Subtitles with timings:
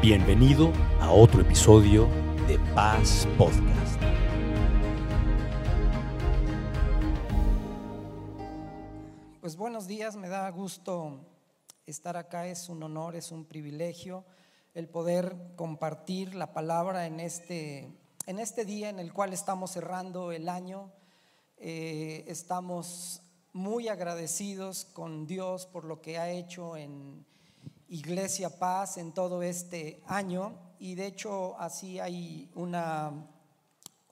[0.00, 2.06] Bienvenido a otro episodio
[2.46, 4.00] de Paz Podcast.
[9.40, 11.18] Pues buenos días, me da gusto
[11.84, 14.24] estar acá, es un honor, es un privilegio
[14.72, 17.92] el poder compartir la palabra en este,
[18.26, 20.92] en este día en el cual estamos cerrando el año.
[21.56, 23.20] Eh, estamos
[23.52, 27.26] muy agradecidos con Dios por lo que ha hecho en
[27.88, 33.12] Iglesia Paz en todo este año y de hecho así hay una,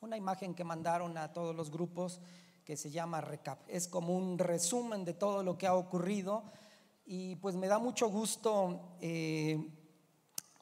[0.01, 2.21] una imagen que mandaron a todos los grupos
[2.65, 3.61] que se llama Recap.
[3.69, 6.45] Es como un resumen de todo lo que ha ocurrido
[7.05, 9.71] y pues me da mucho gusto eh,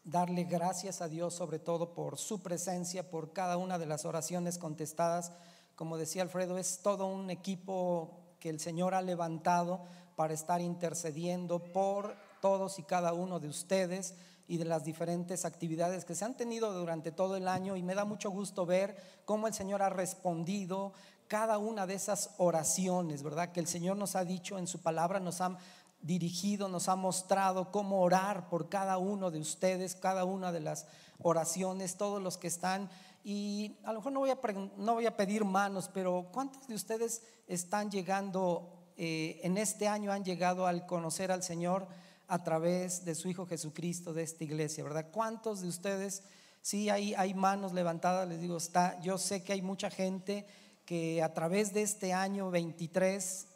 [0.03, 4.59] darle gracias a Dios sobre todo por su presencia, por cada una de las oraciones
[4.59, 5.33] contestadas.
[5.77, 9.83] Como decía Alfredo, es todo un equipo que el Señor ha levantado
[10.17, 14.17] para estar intercediendo por todos y cada uno de ustedes
[14.47, 17.95] y de las diferentes actividades que se han tenido durante todo el año y me
[17.95, 20.93] da mucho gusto ver cómo el Señor ha respondido
[21.27, 23.51] cada una de esas oraciones, ¿verdad?
[23.53, 25.57] Que el Señor nos ha dicho en su palabra, nos ha
[26.03, 30.87] dirigido, nos ha mostrado cómo orar por cada uno de ustedes, cada una de las
[31.23, 32.91] oraciones, todos los que están.
[33.25, 34.39] Y a lo mejor no voy a,
[34.77, 40.13] no voy a pedir manos, pero ¿cuántos de ustedes están llegando eh, en este año,
[40.13, 41.89] han llegado al conocer al Señor
[42.29, 45.07] a través de su Hijo Jesucristo, de esta iglesia, ¿verdad?
[45.13, 46.23] ¿Cuántos de ustedes,
[46.63, 50.47] sí, hay, hay manos levantadas, les digo, está, yo sé que hay mucha gente
[50.85, 53.47] que a través de este año 23,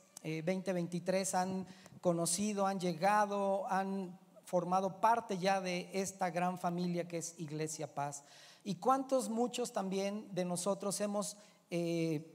[0.44, 1.66] 2023 eh, han
[2.00, 8.24] conocido, han llegado, han formado parte ya de esta gran familia que es Iglesia Paz.
[8.64, 11.36] Y cuántos, muchos también de nosotros hemos
[11.70, 12.34] eh,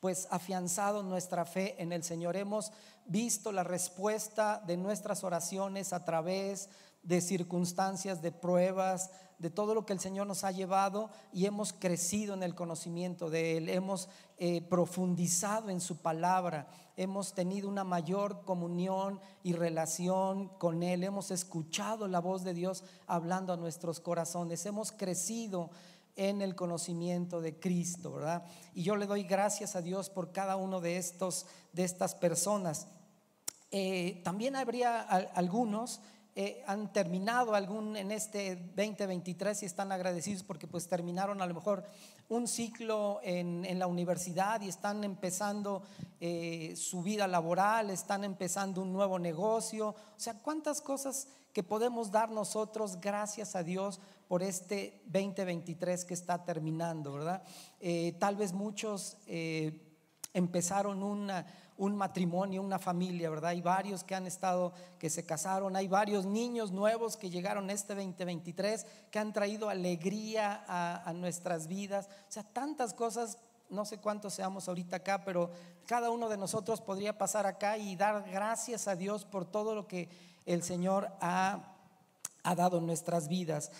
[0.00, 2.72] pues afianzado nuestra fe en el Señor, hemos
[3.06, 6.68] visto la respuesta de nuestras oraciones a través
[7.02, 11.72] de circunstancias, de pruebas, de todo lo que el Señor nos ha llevado y hemos
[11.72, 14.08] crecido en el conocimiento de Él, hemos
[14.38, 21.32] eh, profundizado en su palabra, hemos tenido una mayor comunión y relación con Él, hemos
[21.32, 25.70] escuchado la voz de Dios hablando a nuestros corazones, hemos crecido
[26.16, 28.44] en el conocimiento de Cristo, ¿verdad?
[28.74, 32.86] Y yo le doy gracias a Dios por cada uno de estos, de estas personas.
[33.70, 36.00] Eh, también habría algunos
[36.34, 41.52] eh, han terminado algún en este 2023 y están agradecidos porque pues terminaron a lo
[41.52, 41.84] mejor
[42.30, 45.82] un ciclo en, en la universidad y están empezando
[46.20, 49.88] eh, su vida laboral, están empezando un nuevo negocio.
[49.88, 56.14] O sea, cuántas cosas que podemos dar nosotros gracias a Dios por este 2023 que
[56.14, 57.42] está terminando, ¿verdad?
[57.80, 59.16] Eh, tal vez muchos
[60.34, 61.46] empezaron una
[61.82, 63.50] un matrimonio, una familia, ¿verdad?
[63.50, 67.96] Hay varios que han estado, que se casaron, hay varios niños nuevos que llegaron este
[67.96, 72.08] 2023, que han traído alegría a, nuestras vidas.
[72.28, 75.50] O sea, tantas cosas, no sé cuántos seamos ahorita acá, pero
[75.86, 79.88] cada uno de nosotros podría pasar acá y dar gracias a Dios por todo lo
[79.88, 80.08] que
[80.46, 81.74] el Señor ha,
[82.44, 83.72] ha dado en nuestras vidas.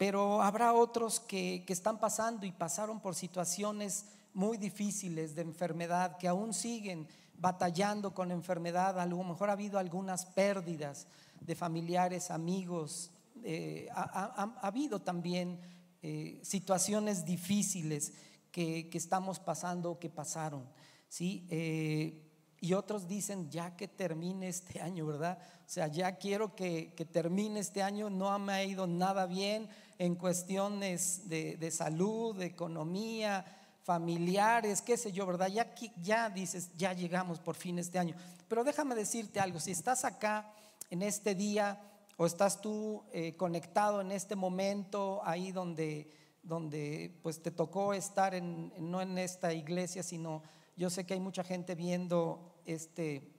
[0.00, 6.16] Pero habrá otros que, que están pasando y pasaron por situaciones muy difíciles de enfermedad
[6.16, 7.06] que aún siguen
[7.36, 11.06] batallando con enfermedad, a lo mejor ha habido algunas pérdidas
[11.38, 13.10] de familiares, amigos,
[13.44, 15.60] eh, ha, habido también
[16.00, 18.14] eh, situaciones difíciles
[18.50, 20.64] que, estamos pasando o que pasaron,
[21.10, 21.46] ¿sí?
[21.50, 22.26] Eh,
[22.62, 25.38] y otros dicen, ya que termine este año, ¿verdad?
[25.66, 29.68] O sea, ya quiero que, termine este año, no me ha ido nada bien
[30.00, 33.44] en cuestiones de, de salud, de economía,
[33.82, 35.48] familiares, qué sé yo, ¿verdad?
[35.48, 38.16] Ya, ya dices, ya llegamos por fin este año.
[38.48, 40.54] Pero déjame decirte algo, si estás acá
[40.88, 41.78] en este día
[42.16, 46.10] o estás tú eh, conectado en este momento, ahí donde,
[46.42, 50.42] donde pues te tocó estar en, no en esta iglesia, sino
[50.78, 53.34] yo sé que hay mucha gente viendo este,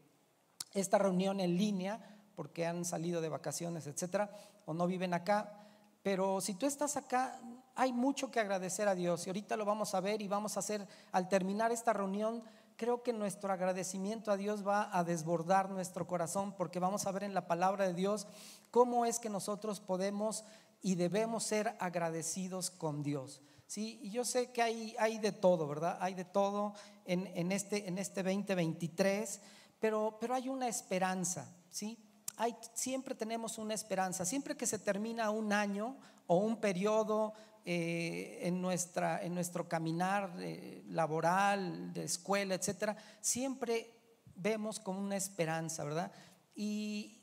[0.76, 4.30] esta reunión en línea porque han salido de vacaciones, etcétera,
[4.68, 5.58] o no viven acá.
[6.04, 7.40] Pero si tú estás acá,
[7.76, 10.62] hay mucho que agradecer a Dios y ahorita lo vamos a ver y vamos a
[10.62, 12.44] hacer, al terminar esta reunión,
[12.76, 17.24] creo que nuestro agradecimiento a Dios va a desbordar nuestro corazón porque vamos a ver
[17.24, 18.28] en la palabra de Dios
[18.72, 20.44] cómo es que nosotros podemos
[20.82, 23.42] y debemos ser agradecidos con Dios.
[23.68, 25.98] Sí, y yo sé que hay, hay de todo, ¿verdad?
[26.02, 26.74] Hay de todo
[27.06, 29.40] en, en, este, en este 2023,
[29.80, 31.98] pero, pero hay una esperanza, ¿sí?
[32.42, 34.26] Hay, siempre tenemos una esperanza.
[34.26, 35.96] Siempre que se termina un año
[36.26, 37.34] o un periodo
[37.66, 43.94] eh, en, nuestra, en nuestro caminar eh, laboral, de escuela, etcétera, siempre
[44.36, 46.12] vemos como una esperanza, ¿verdad?
[46.56, 47.22] Y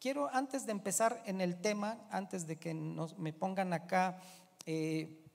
[0.00, 4.18] quiero antes de empezar en el tema, antes de que nos, me pongan acá
[4.64, 5.26] eh,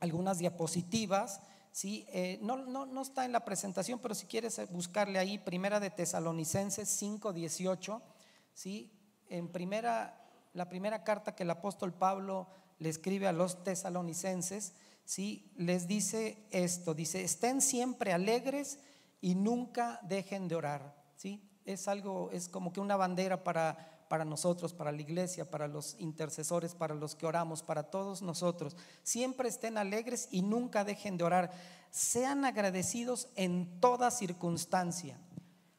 [0.00, 1.40] algunas diapositivas,
[1.72, 2.04] ¿sí?
[2.10, 5.88] Eh, no, no, no, está en la presentación, pero si quieres buscarle ahí, Primera de
[5.88, 8.02] Tesalonicenses 5:18,
[8.56, 8.90] ¿sí?
[9.28, 10.18] En primera,
[10.54, 12.48] la primera carta que el apóstol Pablo
[12.78, 14.72] le escribe a los tesalonicenses,
[15.04, 15.52] ¿sí?
[15.56, 18.80] les dice esto, dice, estén siempre alegres
[19.20, 20.96] y nunca dejen de orar.
[21.16, 21.48] ¿sí?
[21.64, 25.94] Es algo, es como que una bandera para, para nosotros, para la iglesia, para los
[25.98, 28.74] intercesores, para los que oramos, para todos nosotros.
[29.02, 31.50] Siempre estén alegres y nunca dejen de orar.
[31.90, 35.18] Sean agradecidos en toda circunstancia.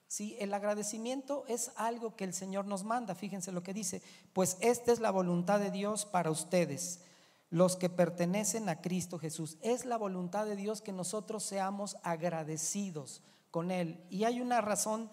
[0.08, 0.38] ¿Sí?
[0.40, 3.14] El agradecimiento es algo que el Señor nos manda.
[3.14, 4.02] Fíjense lo que dice.
[4.34, 7.02] Pues esta es la voluntad de Dios para ustedes
[7.50, 9.58] los que pertenecen a Cristo Jesús.
[9.62, 13.22] Es la voluntad de Dios que nosotros seamos agradecidos
[13.52, 14.04] con Él.
[14.10, 15.10] Y hay una razón,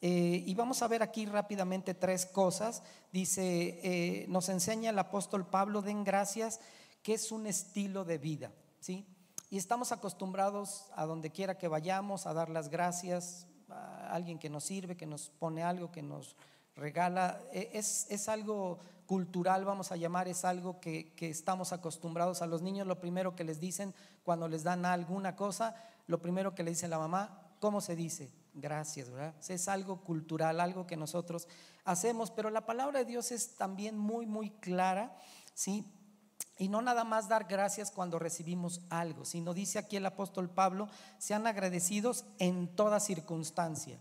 [0.00, 2.82] eh, y vamos a ver aquí rápidamente tres cosas.
[3.12, 6.60] Dice, eh, nos enseña el apóstol Pablo, den gracias,
[7.02, 8.52] que es un estilo de vida.
[8.80, 9.06] ¿sí?
[9.50, 14.64] Y estamos acostumbrados a donde quiera que vayamos a dar las gracias alguien que nos
[14.64, 16.36] sirve, que nos pone algo, que nos
[16.76, 17.40] regala.
[17.52, 18.78] E, es, es algo
[19.08, 22.86] cultural, vamos a llamar, es algo que, estamos acostumbrados a los niños.
[22.86, 25.74] Lo primero que les dicen cuando les dan alguna cosa,
[26.06, 28.30] lo primero que le dice la mamá, ¿cómo se dice?
[28.52, 29.34] Gracias, ¿verdad?
[29.48, 31.48] Es algo cultural, algo que nosotros
[31.86, 35.16] hacemos, pero la palabra de Dios es también muy, muy clara,
[35.54, 35.90] ¿sí?
[36.58, 40.88] Y no nada más dar gracias cuando recibimos algo, sino dice aquí el apóstol Pablo,
[41.18, 43.98] sean agradecidos en toda circunstancia.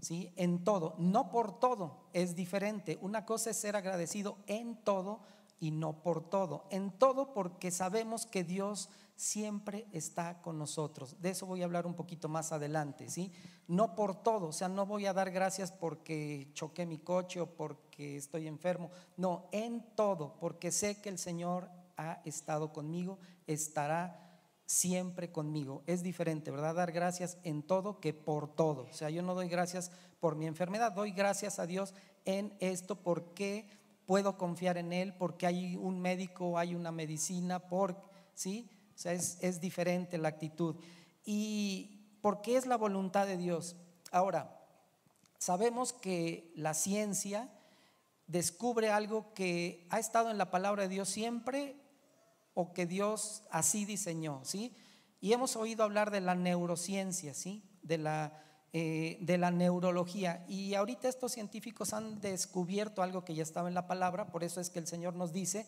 [0.00, 0.32] ¿sí?
[0.36, 2.98] En todo, no por todo, es diferente.
[3.00, 5.20] Una cosa es ser agradecido en todo
[5.60, 6.66] y no por todo.
[6.70, 11.20] En todo porque sabemos que Dios siempre está con nosotros.
[11.20, 13.32] De eso voy a hablar un poquito más adelante, ¿sí?
[13.68, 17.46] No por todo, o sea, no voy a dar gracias porque choqué mi coche o
[17.46, 18.90] porque estoy enfermo.
[19.16, 21.70] No, en todo, porque sé que el Señor
[22.10, 24.22] ha estado conmigo, estará
[24.66, 25.82] siempre conmigo.
[25.86, 26.74] Es diferente, ¿verdad?
[26.74, 28.86] Dar gracias en todo que por todo.
[28.90, 29.90] O sea, yo no doy gracias
[30.20, 31.94] por mi enfermedad, doy gracias a Dios
[32.24, 33.66] en esto porque
[34.06, 38.00] puedo confiar en Él, porque hay un médico, hay una medicina, por,
[38.34, 38.70] ¿sí?
[38.94, 40.76] O sea, es, es diferente la actitud.
[41.24, 43.76] Y porque es la voluntad de Dios.
[44.10, 44.58] Ahora,
[45.38, 47.50] sabemos que la ciencia
[48.26, 51.81] descubre algo que ha estado en la palabra de Dios siempre
[52.54, 54.74] o que Dios así diseñó, ¿sí?
[55.20, 57.62] Y hemos oído hablar de la neurociencia, ¿sí?
[57.82, 58.32] De la,
[58.72, 60.44] eh, de la neurología.
[60.48, 64.60] Y ahorita estos científicos han descubierto algo que ya estaba en la palabra, por eso
[64.60, 65.66] es que el Señor nos dice,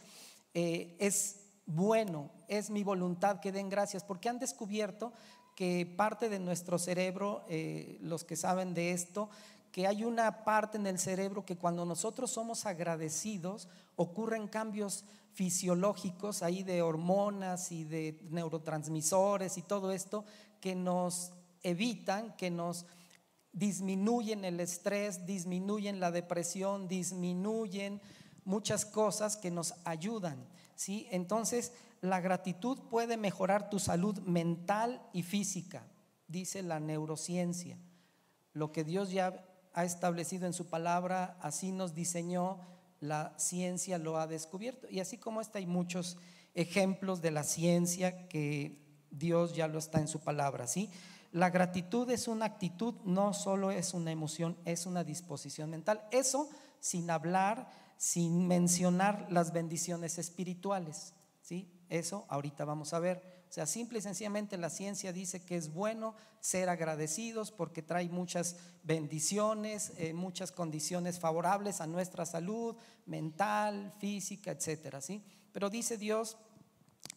[0.55, 5.13] eh, es bueno, es mi voluntad que den gracias, porque han descubierto
[5.55, 9.31] que parte de nuestro cerebro, eh, los que saben de esto,
[9.71, 15.05] que hay una parte en el cerebro que cuando nosotros somos agradecidos ocurren cambios
[15.35, 20.25] fisiológicos ahí de hormonas y de neurotransmisores y todo esto
[20.61, 21.33] que nos
[21.63, 22.87] evitan, que nos
[23.53, 28.01] disminuyen el estrés, disminuyen la depresión, disminuyen
[28.45, 30.47] muchas cosas que nos ayudan.
[30.77, 31.09] ¿sí?
[31.11, 35.85] Entonces, la gratitud puede mejorar tu salud mental y física,
[36.29, 37.79] dice la neurociencia.
[38.53, 42.61] Lo que Dios ya ha establecido en su palabra, así nos diseñó
[43.05, 44.89] la ciencia lo ha descubierto.
[44.91, 46.17] Y así como este hay muchos
[46.55, 48.81] ejemplos de la ciencia que
[49.11, 50.91] Dios ya lo está en su palabra, ¿sí?
[51.32, 56.03] La gratitud es una actitud, no solo es una emoción, es una disposición mental.
[56.11, 61.69] Eso sin hablar, sin mencionar las bendiciones espirituales, ¿sí?
[61.89, 63.44] Eso ahorita vamos a ver.
[63.55, 68.56] Sea, simple y sencillamente la ciencia dice que es bueno ser agradecidos porque trae muchas
[68.82, 72.75] bendiciones, eh, muchas condiciones favorables a nuestra salud
[73.06, 75.23] mental, física, etcétera, ¿sí?
[75.53, 76.37] Pero dice Dios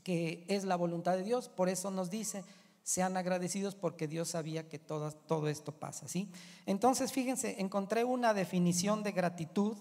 [0.03, 2.43] que es la voluntad de Dios, por eso nos dice,
[2.83, 6.31] sean agradecidos porque Dios sabía que todo, todo esto pasa, ¿sí?
[6.67, 9.75] Entonces, fíjense, encontré una definición de gratitud.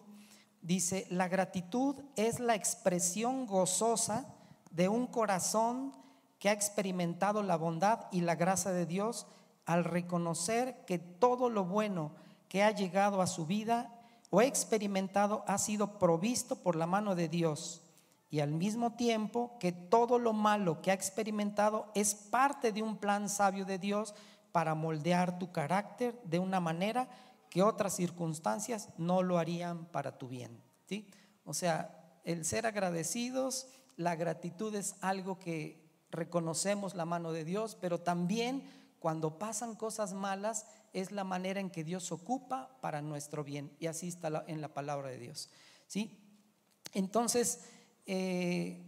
[0.62, 4.34] Dice, la gratitud es la expresión gozosa
[4.70, 6.05] de un corazón
[6.38, 9.26] que ha experimentado la bondad y la gracia de Dios
[9.64, 12.12] al reconocer que todo lo bueno
[12.48, 13.92] que ha llegado a su vida
[14.30, 17.82] o experimentado ha sido provisto por la mano de Dios
[18.30, 22.96] y al mismo tiempo que todo lo malo que ha experimentado es parte de un
[22.98, 24.14] plan sabio de Dios
[24.52, 27.08] para moldear tu carácter de una manera
[27.50, 30.60] que otras circunstancias no lo harían para tu bien.
[30.86, 31.08] ¿sí?
[31.44, 37.76] O sea, el ser agradecidos, la gratitud es algo que reconocemos la mano de Dios,
[37.80, 38.64] pero también
[38.98, 43.76] cuando pasan cosas malas es la manera en que Dios ocupa para nuestro bien.
[43.78, 45.50] Y así está en la palabra de Dios.
[45.86, 46.18] ¿sí?
[46.92, 47.60] Entonces,
[48.06, 48.84] eh,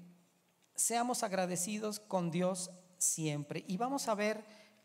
[0.74, 3.64] seamos agradecidos con Dios siempre.
[3.66, 4.44] Y vamos a ver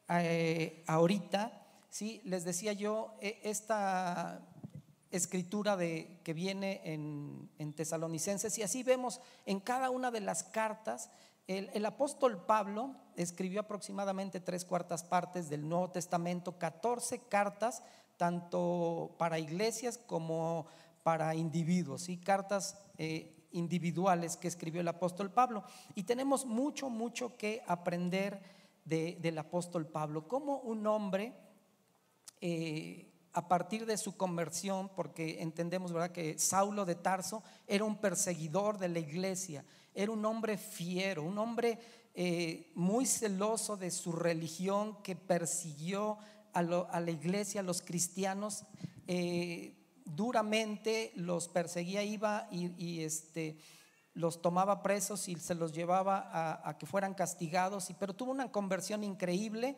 [0.10, 2.22] eh, ahorita, ¿sí?
[2.25, 4.46] les decía yo, e, esta
[5.12, 10.44] escritura de, que viene en, en, Tesalonicenses, y así vemos en cada una de las
[10.44, 11.12] cartas,
[11.48, 17.84] el, apóstol Pablo escribió aproximadamente tres cuartas partes del Nuevo Testamento, 14 cartas,
[18.18, 20.66] tanto para iglesias como
[21.04, 25.64] para individuos, y cartas eh, individuales que escribió el apóstol Pablo.
[25.96, 28.42] Y tenemos mucho, mucho que aprender
[28.86, 30.28] del apóstol Pablo.
[30.28, 31.34] Como un hombre,
[32.42, 36.12] eh, a partir de su conversión, porque entendemos ¿verdad?
[36.12, 41.38] que Saulo de Tarso era un perseguidor de la iglesia, era un hombre fiero, un
[41.38, 41.80] hombre
[42.14, 46.18] eh, muy celoso de su religión que persiguió
[46.54, 48.66] a, la iglesia, a los cristianos
[50.06, 53.58] duramente, los perseguía, iba y, este,
[54.14, 58.52] los tomaba presos y se los llevaba a, que fueran castigados, y, pero tuvo una
[58.52, 59.78] conversión increíble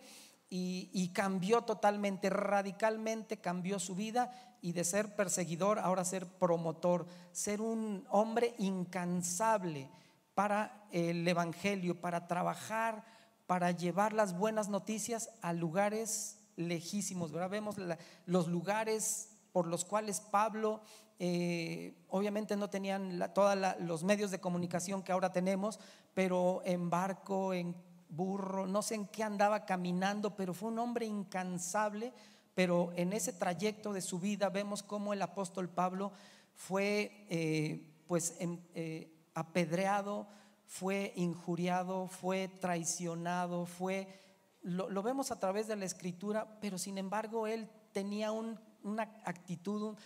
[0.50, 7.62] y, cambió totalmente, radicalmente cambió su vida y de ser perseguidor ahora ser promotor, ser
[7.62, 9.92] un hombre incansable
[10.34, 13.06] para el Evangelio, para trabajar,
[13.46, 17.32] para llevar las buenas noticias a lugares lejísimos.
[17.32, 17.52] ¿verdad?
[17.52, 17.76] Vemos
[18.26, 20.82] los lugares por los cuales Pablo
[21.20, 25.80] eh, obviamente no tenían todos los medios de comunicación que ahora tenemos,
[26.16, 27.76] pero en barco, en
[28.10, 32.14] burro, no sé en qué andaba caminando, pero fue un hombre incansable,
[32.56, 36.12] pero en ese trayecto de su vida vemos cómo el apóstol Pablo
[36.56, 40.28] fue eh, pues em, eh, apedreado,
[40.66, 44.08] fue injuriado, fue traicionado, fue,
[44.64, 49.98] lo, vemos a través de la escritura, pero sin embargo él tenía un una actitud,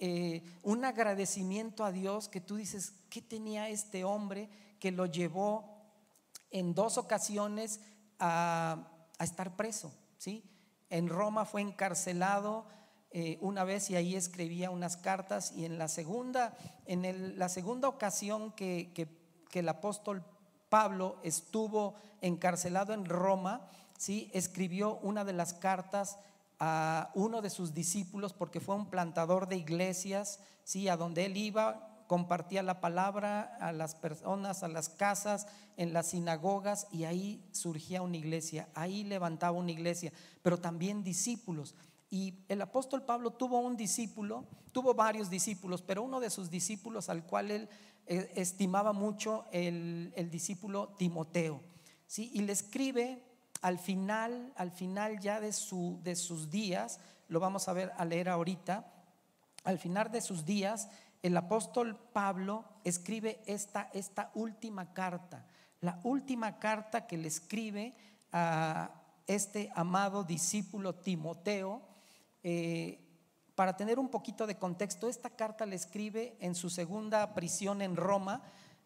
[0.00, 4.48] eh, un, agradecimiento a Dios que tú dices, ¿qué tenía este hombre
[4.80, 5.64] que lo llevó
[6.50, 7.80] en dos ocasiones
[8.18, 8.88] a,
[9.20, 9.92] estar preso?
[10.16, 10.42] ¿sí?
[10.90, 12.66] En Roma fue encarcelado
[13.12, 16.56] eh, una vez y ahí escribía unas cartas y en la segunda,
[16.86, 20.24] en la segunda ocasión que, que el apóstol
[20.68, 23.68] Pablo estuvo encarcelado en Roma,
[23.98, 24.30] ¿sí?
[24.32, 26.18] escribió una de las cartas
[26.58, 30.88] a uno de sus discípulos porque fue un plantador de iglesias, ¿sí?
[30.88, 36.08] a donde él iba, compartía la palabra a las personas, a las casas, en las
[36.08, 40.12] sinagogas y ahí surgía una iglesia, ahí levantaba una iglesia,
[40.42, 41.76] pero también discípulos.
[42.10, 47.08] Y el apóstol Pablo tuvo un discípulo, tuvo varios discípulos, pero uno de sus discípulos
[47.08, 47.68] al cual él
[48.06, 51.60] eh, estimaba mucho, el, el discípulo Timoteo.
[52.08, 52.32] ¿sí?
[52.34, 53.22] Y le escribe
[53.62, 56.98] al final, al final ya de, su, de sus días,
[57.28, 58.92] lo vamos a ver a leer ahorita,
[59.62, 60.88] al final de sus días,
[61.22, 65.46] el apóstol Pablo escribe esta, esta última carta,
[65.80, 67.94] la última carta que le escribe
[68.32, 68.90] a
[69.26, 71.82] este amado discípulo Timoteo.
[72.42, 72.98] Eh,
[73.54, 77.96] para tener un poquito de contexto, esta carta le escribe en su segunda prisión en
[77.96, 78.42] Roma,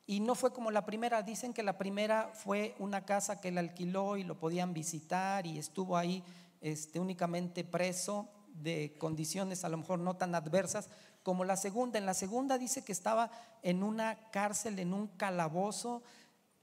[0.07, 3.59] y no fue como la primera, dicen que la primera fue una casa que él
[3.59, 6.23] alquiló y lo podían visitar y estuvo ahí
[6.61, 10.89] este, únicamente preso de condiciones a lo mejor no tan adversas
[11.25, 11.99] como la segunda.
[11.99, 16.05] En la segunda dice que estaba en una cárcel, en un calabozo.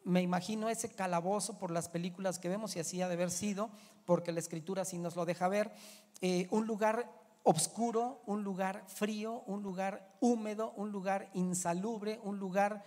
[0.06, 3.70] Me imagino ese calabozo por las películas que vemos y así ha de haber sido,
[4.06, 5.74] porque la escritura sí nos lo deja ver.
[6.22, 7.12] Eh, un lugar
[7.44, 12.84] oscuro, un lugar frío, un lugar húmedo, un lugar insalubre, un lugar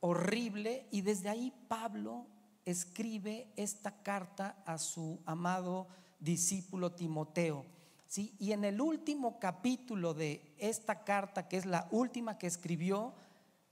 [0.00, 2.26] horrible y desde ahí Pablo
[2.64, 5.86] escribe esta carta a su amado
[6.18, 7.75] discípulo Timoteo.
[8.06, 8.34] ¿Sí?
[8.38, 13.14] Y en el último capítulo de esta carta, que es la última que escribió,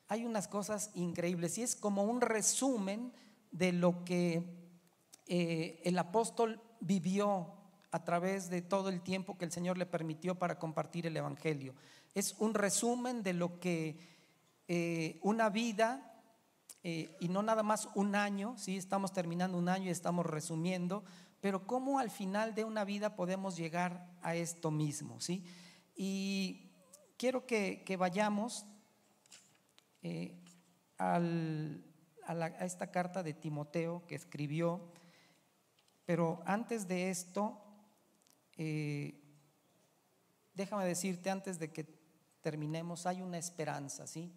[0.08, 3.12] hay unas cosas increíbles y es como un resumen
[3.50, 4.44] de lo que
[5.26, 7.54] eh, el apóstol vivió
[7.90, 11.74] a través de todo el tiempo que el Señor le permitió para compartir el Evangelio.
[12.14, 13.96] Es un resumen de lo que
[14.66, 16.14] eh, una vida
[16.82, 18.76] eh, y no nada más un año, ¿sí?
[18.76, 21.02] estamos terminando un año y estamos resumiendo,
[21.44, 25.20] pero cómo al final de una vida podemos llegar a esto mismo.
[25.20, 25.44] ¿sí?
[25.94, 26.72] Y
[27.18, 28.64] quiero que, vayamos
[30.00, 30.42] eh,
[30.96, 31.20] a,
[32.60, 34.90] esta carta de Timoteo que escribió,
[36.06, 37.60] pero antes de esto,
[38.56, 39.22] eh,
[40.54, 41.84] déjame decirte, antes de que
[42.40, 44.32] terminemos, hay una esperanza, ¿sí?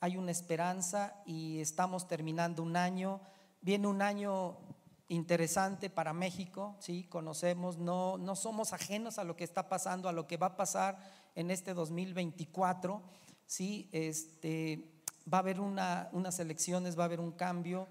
[0.00, 3.22] hay una esperanza y estamos terminando un año.
[3.62, 4.71] Viene un año
[5.12, 7.04] interesante para México, ¿sí?
[7.04, 10.56] Conocemos, no, no somos ajenos a lo que está pasando, a lo que va a
[10.56, 10.98] pasar
[11.34, 13.02] en este 2024,
[13.46, 13.90] ¿sí?
[13.92, 14.90] Este,
[15.30, 17.88] va a haber una, unas elecciones, va a haber un cambio,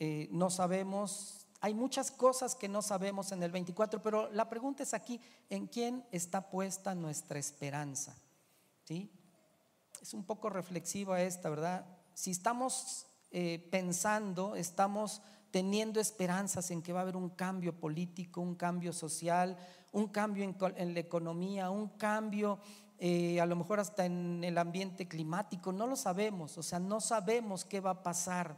[0.00, 4.82] eh, no sabemos, hay muchas cosas que no sabemos en el 24, pero la pregunta
[4.82, 8.16] es aquí, ¿en quién está puesta nuestra esperanza?
[8.84, 9.08] ¿Sí?
[10.02, 11.86] Es un poco reflexiva esta, ¿verdad?
[12.14, 15.22] Si estamos eh, pensando, estamos
[15.56, 19.56] teniendo esperanzas en que va a haber un cambio político, un cambio social,
[19.92, 22.58] un cambio en, la economía, un cambio
[22.98, 27.00] eh, a lo mejor hasta en el ambiente climático, no lo sabemos, o sea, no
[27.00, 28.54] sabemos qué va a pasar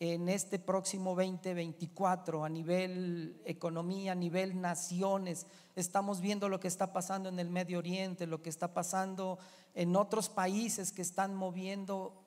[0.00, 5.46] en este próximo 2024 a nivel economía, a nivel naciones.
[5.76, 9.38] Estamos viendo lo que está pasando en el Medio Oriente, lo que está pasando
[9.74, 12.23] en otros países que están moviendo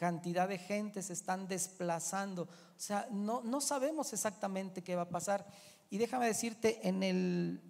[0.00, 2.44] cantidad de gente, se están desplazando.
[2.44, 5.46] O sea, no, no sabemos exactamente qué va a pasar.
[5.90, 7.60] Y déjame decirte, en el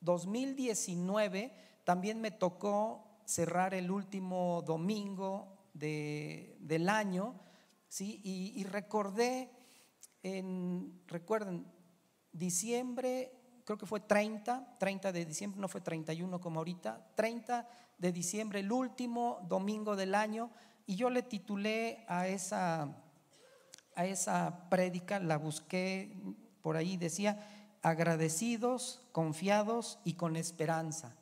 [0.00, 1.52] 2019
[1.84, 7.34] también me tocó cerrar el último domingo del año,
[7.86, 8.22] ¿sí?
[8.24, 9.50] Y, recordé,
[10.22, 11.66] en, recuerden,
[12.32, 18.10] diciembre, creo que fue 30, 30 de diciembre, no fue 31 como ahorita, 30 de
[18.10, 20.50] diciembre, el último domingo del año,
[20.88, 22.88] y yo le titulé a esa,
[23.94, 26.16] a esa prédica, la busqué
[26.62, 27.46] por ahí, decía,
[27.82, 31.14] agradecidos, confiados y con esperanza.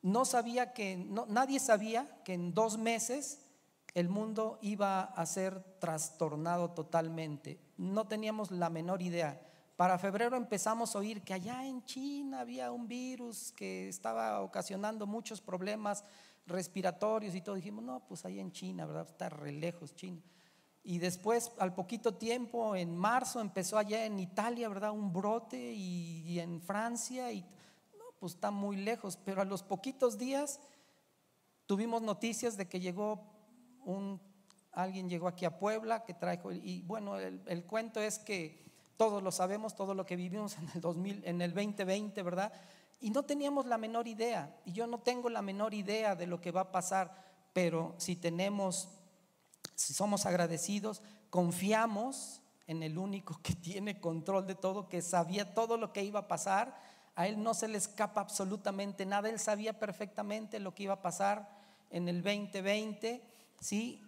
[0.00, 3.44] No sabía que, no, nadie sabía que en dos meses
[3.92, 7.60] el mundo iba a ser trastornado totalmente.
[7.76, 9.38] No teníamos la menor idea.
[9.76, 15.06] Para febrero empezamos a oír que allá en China había un virus que estaba ocasionando
[15.06, 16.04] muchos problemas
[16.46, 17.54] respiratorios y todo.
[17.54, 19.06] Dijimos, no, pues ahí en China, ¿verdad?
[19.08, 20.22] Está re lejos China.
[20.84, 24.90] Y después, al poquito tiempo, en marzo, empezó allá en Italia, ¿verdad?
[24.90, 29.16] Un brote y, en Francia, y no, pues está muy lejos.
[29.24, 30.60] Pero a los poquitos días
[31.66, 33.22] tuvimos noticias de que llegó
[33.84, 34.20] un,
[34.72, 38.62] alguien llegó aquí a Puebla que trajo, y bueno, el, el cuento es que
[38.96, 42.52] todos lo sabemos, todo lo que vivimos en el 2000, en el 2020, ¿verdad?
[43.02, 46.40] Y no teníamos la menor idea, y yo no tengo la menor idea de lo
[46.40, 47.14] que va a pasar,
[47.52, 48.88] pero si tenemos,
[49.74, 55.76] si somos agradecidos, confiamos en el único que tiene control de todo, que sabía todo
[55.76, 56.78] lo que iba a pasar,
[57.16, 61.02] a él no se le escapa absolutamente nada, él sabía perfectamente lo que iba a
[61.02, 61.50] pasar
[61.90, 63.20] en el 2020,
[63.60, 64.00] ¿sí?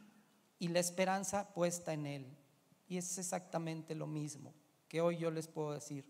[0.61, 2.39] Y la esperanza puesta en él.
[2.87, 4.55] Y es exactamente lo mismo
[4.89, 6.07] que hoy yo les puedo decir.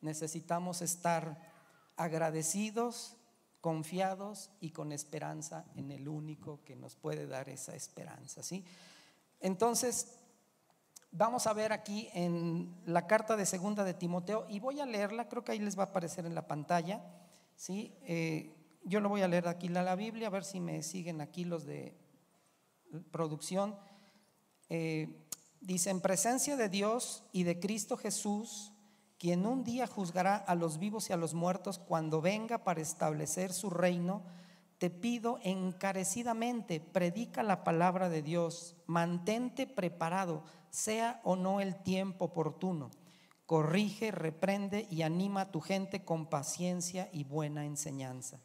[0.00, 1.53] Necesitamos estar
[1.96, 3.16] agradecidos,
[3.60, 8.64] confiados y con esperanza en el único que nos puede dar esa esperanza, ¿sí?
[9.40, 10.18] Entonces,
[11.10, 15.28] vamos a ver aquí en la carta de segunda de Timoteo y voy a leerla,
[15.28, 17.02] creo que ahí les va a aparecer en la pantalla,
[17.56, 17.94] ¿sí?
[18.02, 18.54] Eh,
[18.84, 21.44] yo lo voy a leer aquí la, la Biblia, a ver si me siguen aquí
[21.44, 21.96] los de
[23.10, 23.76] producción.
[24.68, 25.26] Eh,
[25.60, 28.73] dice, en presencia de Dios y de Cristo Jesús,
[29.24, 33.54] quien un día juzgará a los vivos y a los muertos cuando venga para establecer
[33.54, 34.22] su reino,
[34.76, 42.26] te pido encarecidamente, predica la palabra de Dios, mantente preparado, sea o no el tiempo
[42.26, 42.90] oportuno.
[43.46, 48.40] Corrige, reprende y anima a tu gente con paciencia y buena enseñanza.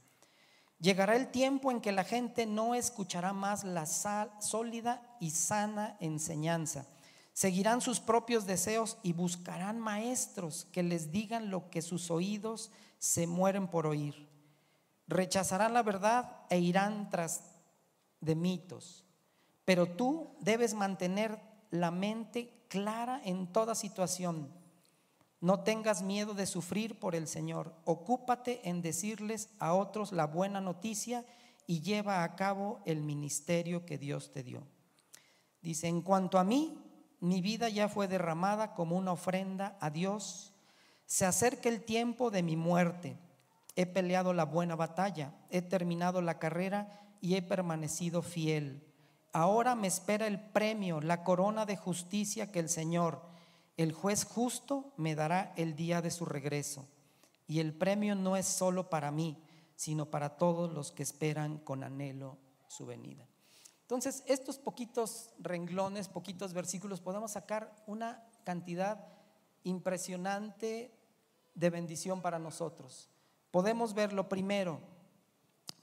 [0.79, 6.85] Llegará el tiempo en que la gente no escuchará más la sólida y sana enseñanza
[7.39, 13.27] Seguirán sus propios deseos y buscarán maestros que les digan lo que sus oídos se
[13.27, 14.27] mueren por oír.
[15.07, 17.61] Rechazarán la verdad e irán tras
[18.19, 19.05] de mitos.
[19.63, 21.39] Pero tú debes mantener
[21.71, 24.51] la mente clara en toda situación.
[25.39, 27.73] No tengas miedo de sufrir por el Señor.
[27.85, 31.25] Ocúpate en decirles a otros la buena noticia
[31.65, 34.67] y lleva a cabo el ministerio que Dios te dio.
[35.61, 36.88] Dice, en cuanto a mí,
[37.19, 40.53] mi vida ya fue derramada como una ofrenda a Dios.
[41.05, 43.17] Se acerca el tiempo de mi muerte.
[43.75, 48.83] He peleado la buena batalla, he terminado la carrera y he permanecido fiel.
[49.31, 53.21] Ahora me espera el premio, la corona de justicia que el Señor,
[53.77, 56.87] el juez justo, me dará el día de su regreso.
[57.47, 59.41] Y el premio no es solo para mí,
[59.75, 63.25] sino para todos los que esperan con anhelo su venida.
[63.89, 69.03] Entonces, estos poquitos renglones, poquitos versículos, podemos sacar una cantidad
[69.63, 70.95] impresionante
[71.55, 73.09] de bendición para nosotros.
[73.49, 74.79] Podemos ver lo primero.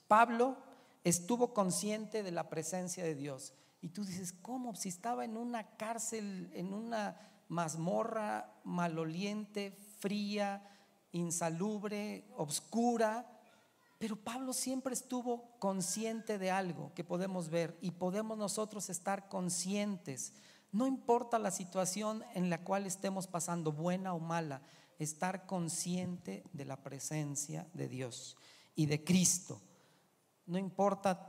[0.07, 0.57] Pablo
[1.03, 3.55] estuvo consciente de la presencia de Dios.
[3.81, 4.77] Y tú dices, ¿cómo?
[4.77, 7.17] Si estaba en una cárcel, en una
[7.49, 10.63] mazmorra maloliente, fría,
[11.11, 13.36] insalubre, obscura.
[14.07, 20.33] Pero Pablo siempre estuvo consciente de algo que podemos ver y podemos nosotros estar conscientes.
[20.71, 24.63] No importa la situación en la cual estemos pasando, buena o mala,
[25.01, 28.37] estar consciente de la presencia de Dios
[28.77, 29.61] y de Cristo.
[30.47, 31.27] No importa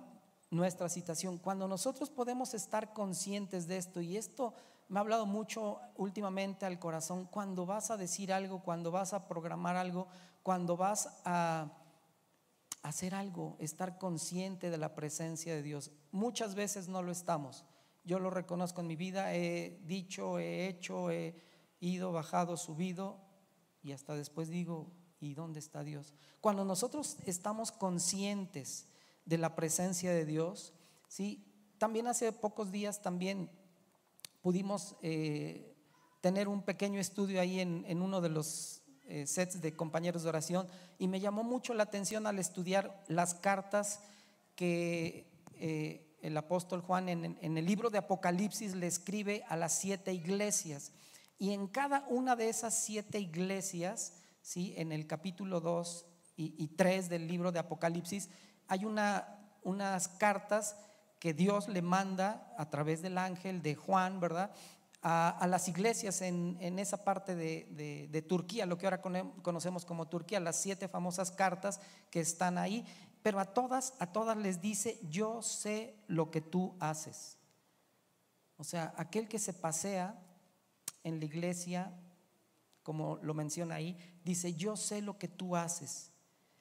[0.52, 4.54] nuestra situación, cuando nosotros podemos estar conscientes de esto, y esto
[4.88, 9.28] me ha hablado mucho últimamente al corazón, cuando vas a decir algo, cuando vas a
[9.28, 10.06] programar algo,
[10.44, 11.72] cuando vas a
[12.88, 15.92] hacer algo, estar consciente de la presencia de Dios.
[16.12, 17.66] Muchas veces no lo estamos.
[18.04, 21.36] Yo lo reconozco en mi vida, he dicho, he hecho, he
[21.80, 23.20] ido, bajado, subido,
[23.84, 26.14] y hasta después digo, ¿y dónde está Dios?
[26.40, 28.88] Cuando nosotros estamos conscientes
[29.26, 30.74] de la presencia de Dios,
[31.10, 31.44] ¿sí?
[31.78, 33.50] También hace pocos días también
[34.42, 35.76] pudimos eh,
[36.22, 38.82] tener un pequeño estudio ahí en, uno de los
[39.26, 40.68] sets de compañeros de oración
[41.00, 44.02] y me llamó mucho la atención al estudiar las cartas
[44.56, 50.14] que eh, el apóstol Juan en, el libro de Apocalipsis le escribe a las siete
[50.14, 50.92] iglesias.
[51.38, 54.74] Y en cada una de esas siete iglesias, ¿sí?
[54.78, 58.30] en el capítulo 2 y, 3 del libro de Apocalipsis,
[58.68, 60.76] hay una, unas cartas
[61.20, 64.52] que Dios le manda a través del ángel de Juan, ¿verdad?
[65.10, 70.42] A, las iglesias en, esa parte de, de, Turquía, lo que ahora conocemos como Turquía,
[70.42, 71.80] las siete famosas cartas
[72.12, 72.86] que están ahí,
[73.24, 77.38] pero a todas, a todas les dice, yo sé lo que tú haces.
[78.58, 80.20] O sea, aquel que se pasea
[81.04, 81.94] en la iglesia,
[82.84, 86.12] como lo menciona ahí, dice, yo sé lo que tú haces.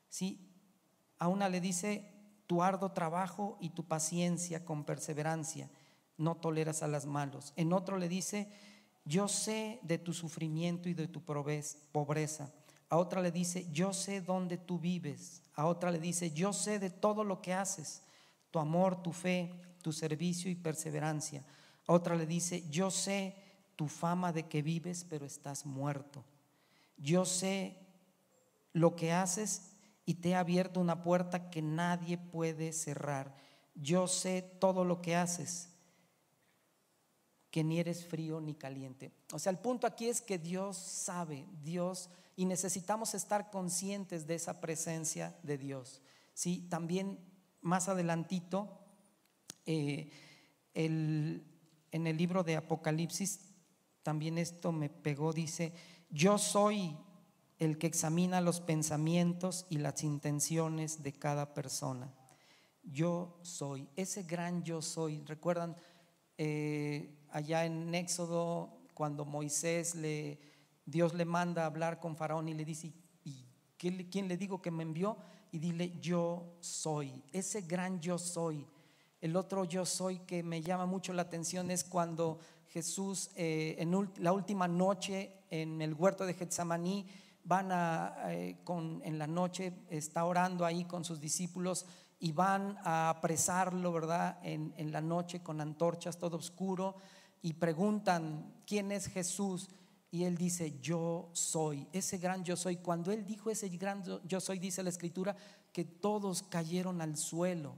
[0.08, 0.48] ¿Sí?
[1.18, 2.12] A una le dice,
[2.46, 5.68] tu ardo trabajo y tu paciencia con perseverancia,
[6.18, 7.52] no toleras a las malos.
[7.56, 8.48] En otro le dice,
[9.04, 12.52] yo sé de tu sufrimiento y de tu pobreza.
[12.88, 15.42] A otra le dice, yo sé dónde tú vives.
[15.54, 18.02] A otra le dice, yo sé de todo lo que haces,
[18.50, 21.44] tu amor, tu fe, tu servicio y perseverancia.
[21.86, 23.36] A otra le dice, yo sé
[23.76, 26.24] tu fama de que vives, pero estás muerto.
[26.96, 27.76] Yo sé
[28.72, 29.72] lo que haces
[30.04, 33.34] y te he abierto una puerta que nadie puede cerrar.
[33.74, 35.68] Yo sé todo lo que haces,
[37.56, 39.10] que ni eres frío ni caliente.
[39.32, 44.34] O sea, el punto aquí es que Dios sabe, Dios, y necesitamos estar conscientes de
[44.34, 46.02] esa presencia de Dios.
[46.34, 47.18] Sí, también
[47.62, 48.78] más adelantito,
[49.64, 50.10] eh,
[50.74, 51.46] en
[51.90, 53.40] el libro de Apocalipsis
[54.02, 55.72] también esto me pegó, dice,
[56.10, 56.94] yo soy
[57.58, 62.12] el que examina los pensamientos y las intenciones de cada persona.
[62.82, 65.22] Yo soy, ese gran yo soy.
[65.24, 65.74] ¿Recuerdan
[66.38, 70.38] eh, allá en Éxodo cuando Moisés le,
[70.84, 72.92] Dios le manda a hablar con Faraón y le dice,
[73.24, 73.44] ¿y
[73.76, 75.16] quién le digo que me envió?
[75.52, 78.66] Y dile, yo soy, ese gran yo soy.
[79.20, 84.10] El otro yo soy que me llama mucho la atención es cuando Jesús eh, en
[84.18, 87.06] la última noche en el huerto de Getsemaní,
[87.44, 91.86] van a, eh, con, en la noche, está orando ahí con sus discípulos
[92.18, 94.38] y van a apresarlo, ¿verdad?
[94.42, 96.96] En, en la noche con antorchas, todo oscuro,
[97.46, 99.68] y preguntan, ¿quién es Jesús?
[100.10, 102.78] Y él dice, yo soy, ese gran yo soy.
[102.78, 105.36] Cuando él dijo ese gran yo soy, dice la escritura,
[105.72, 107.76] que todos cayeron al suelo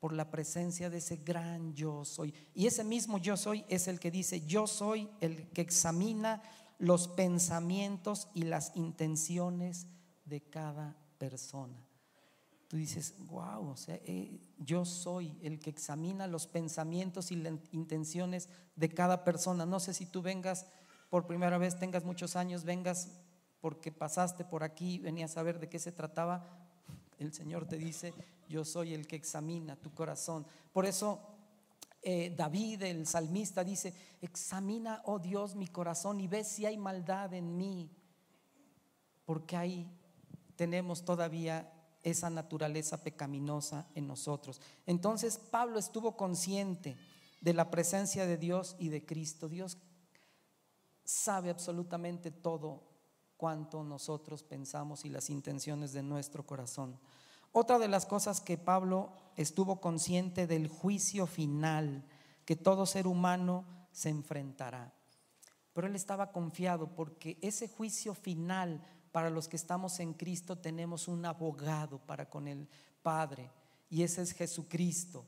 [0.00, 2.34] por la presencia de ese gran yo soy.
[2.52, 6.42] Y ese mismo yo soy es el que dice, yo soy el que examina
[6.80, 9.86] los pensamientos y las intenciones
[10.24, 11.85] de cada persona.
[12.68, 17.54] Tú dices, wow, o sea, eh, yo soy el que examina los pensamientos y las
[17.70, 19.66] intenciones de cada persona.
[19.66, 20.66] No sé si tú vengas
[21.08, 23.08] por primera vez, tengas muchos años, vengas
[23.60, 26.44] porque pasaste por aquí, venías a ver de qué se trataba.
[27.18, 28.12] El Señor te dice,
[28.48, 30.44] yo soy el que examina tu corazón.
[30.72, 31.20] Por eso
[32.08, 37.34] eh, David, el salmista, dice, examina, oh Dios, mi corazón y ve si hay maldad
[37.34, 37.90] en mí,
[39.24, 39.90] porque ahí
[40.54, 41.68] tenemos todavía
[42.06, 44.60] esa naturaleza pecaminosa en nosotros.
[44.86, 46.96] Entonces Pablo estuvo consciente
[47.40, 49.48] de la presencia de Dios y de Cristo.
[49.48, 49.76] Dios
[51.04, 52.84] sabe absolutamente todo
[53.36, 56.96] cuanto nosotros pensamos y las intenciones de nuestro corazón.
[57.50, 62.04] Otra de las cosas que Pablo estuvo consciente del juicio final
[62.44, 64.92] que todo ser humano se enfrentará.
[65.72, 68.80] Pero él estaba confiado porque ese juicio final
[69.16, 72.68] para los que estamos en Cristo tenemos un abogado para con el
[73.02, 73.50] Padre
[73.88, 75.24] y ese es Jesucristo.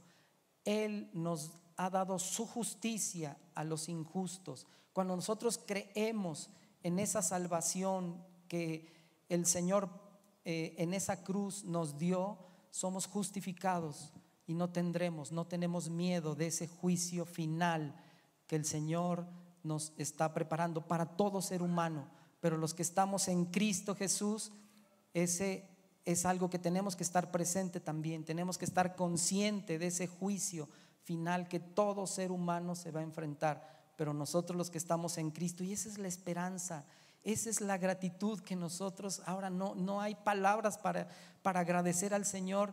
[0.62, 6.50] Él nos ha dado su justicia a los injustos, cuando nosotros creemos
[6.82, 8.92] en esa salvación que
[9.30, 9.88] el Señor
[10.44, 12.36] eh, en esa cruz nos dio,
[12.70, 14.12] somos justificados
[14.46, 17.94] y no tendremos, no tenemos miedo de ese juicio final
[18.46, 19.24] que el Señor
[19.62, 22.17] nos está preparando para todo ser humano.
[22.40, 24.52] Pero los que estamos en Cristo Jesús,
[25.12, 25.68] ese
[26.04, 30.68] es algo que tenemos que estar presente también, tenemos que estar consciente de ese juicio
[31.04, 35.30] final que todo ser humano se va a enfrentar, pero nosotros los que estamos en
[35.30, 36.84] Cristo, y esa es la esperanza,
[37.24, 41.08] esa es la gratitud que nosotros, ahora no, no hay palabras para,
[41.42, 42.72] para agradecer al Señor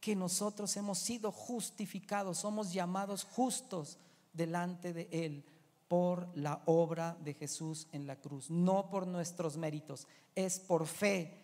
[0.00, 3.98] que nosotros hemos sido justificados, somos llamados justos
[4.32, 5.44] delante de Él
[5.88, 11.40] por la obra de Jesús en la cruz, no por nuestros méritos, es por fe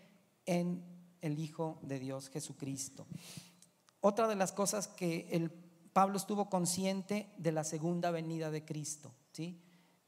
[0.47, 0.85] en
[1.21, 3.07] el Hijo de Dios Jesucristo.
[4.01, 9.15] Otra de las cosas que el Pablo estuvo consciente de la segunda venida de Cristo,
[9.33, 9.63] ¿sí?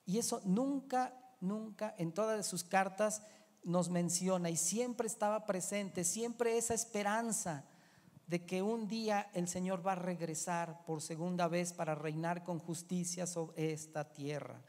[0.04, 3.22] Y eso nunca, nunca en todas sus cartas
[3.64, 7.64] nos menciona y siempre estaba presente, siempre esa esperanza
[8.26, 12.58] de que un día el Señor va a regresar por segunda vez para reinar con
[12.58, 14.60] justicia sobre esta tierra.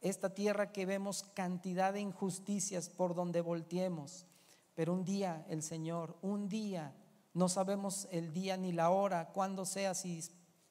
[0.00, 4.26] Esta tierra que vemos cantidad de injusticias por donde volteemos,
[4.74, 6.94] pero un día el Señor, un día,
[7.34, 10.20] no sabemos el día ni la hora, cuándo sea, si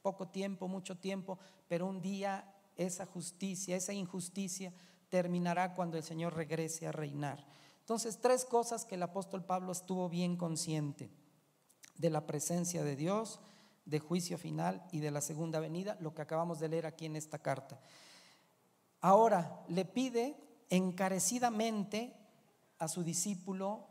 [0.02, 4.74] poco tiempo, mucho tiempo, pero un día esa justicia, esa injusticia
[5.10, 7.46] terminará cuando el Señor regrese a reinar.
[7.80, 11.21] Entonces, tres cosas que el apóstol Pablo estuvo bien consciente
[12.02, 13.40] de la presencia de Dios,
[13.86, 17.16] de juicio final y de la segunda venida, lo que acabamos de leer aquí en
[17.16, 17.80] esta carta.
[19.00, 20.36] Ahora le pide
[20.70, 22.14] encarecidamente
[22.80, 23.88] a su discípulo,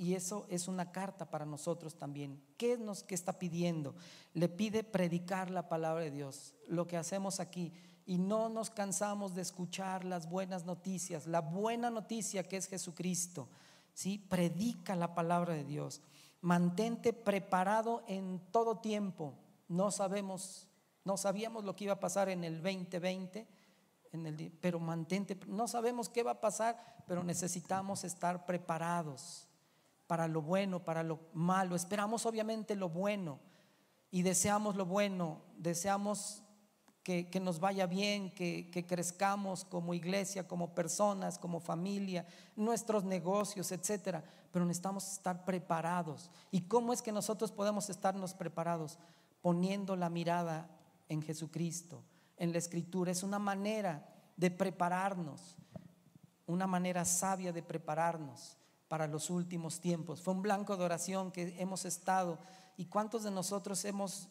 [0.00, 2.40] y eso es una carta para nosotros también.
[2.56, 3.96] ¿Qué nos que está pidiendo?
[4.32, 7.72] Le pide predicar la palabra de Dios, lo que hacemos aquí,
[8.06, 13.48] y no nos cansamos de escuchar las buenas noticias, la buena noticia que es Jesucristo.
[13.92, 14.18] ¿sí?
[14.18, 16.00] Predica la palabra de Dios.
[16.40, 19.34] Mantente preparado en todo tiempo.
[19.68, 20.68] No sabemos,
[21.04, 23.46] no sabíamos lo que iba a pasar en el 2020,
[24.12, 29.48] en el, pero mantente, no sabemos qué va a pasar, pero necesitamos estar preparados
[30.06, 31.76] para lo bueno, para lo malo.
[31.76, 33.38] Esperamos obviamente lo bueno
[34.10, 36.42] y deseamos lo bueno, deseamos
[37.08, 43.72] que, nos vaya bien, que, que, crezcamos como iglesia, como personas, como familia, nuestros negocios,
[43.72, 44.22] etcétera.
[44.52, 46.30] Pero necesitamos estar preparados.
[46.50, 48.98] ¿Y cómo es que nosotros podemos estarnos preparados?
[49.40, 50.68] Poniendo la mirada
[51.08, 52.02] en Jesucristo,
[52.36, 53.10] en la Escritura.
[53.10, 55.56] Es una manera de prepararnos,
[56.46, 60.20] una manera sabia de prepararnos para los últimos tiempos.
[60.20, 62.38] Fue un blanco de oración que hemos estado.
[62.76, 64.28] ¿Y cuántos de nosotros hemos,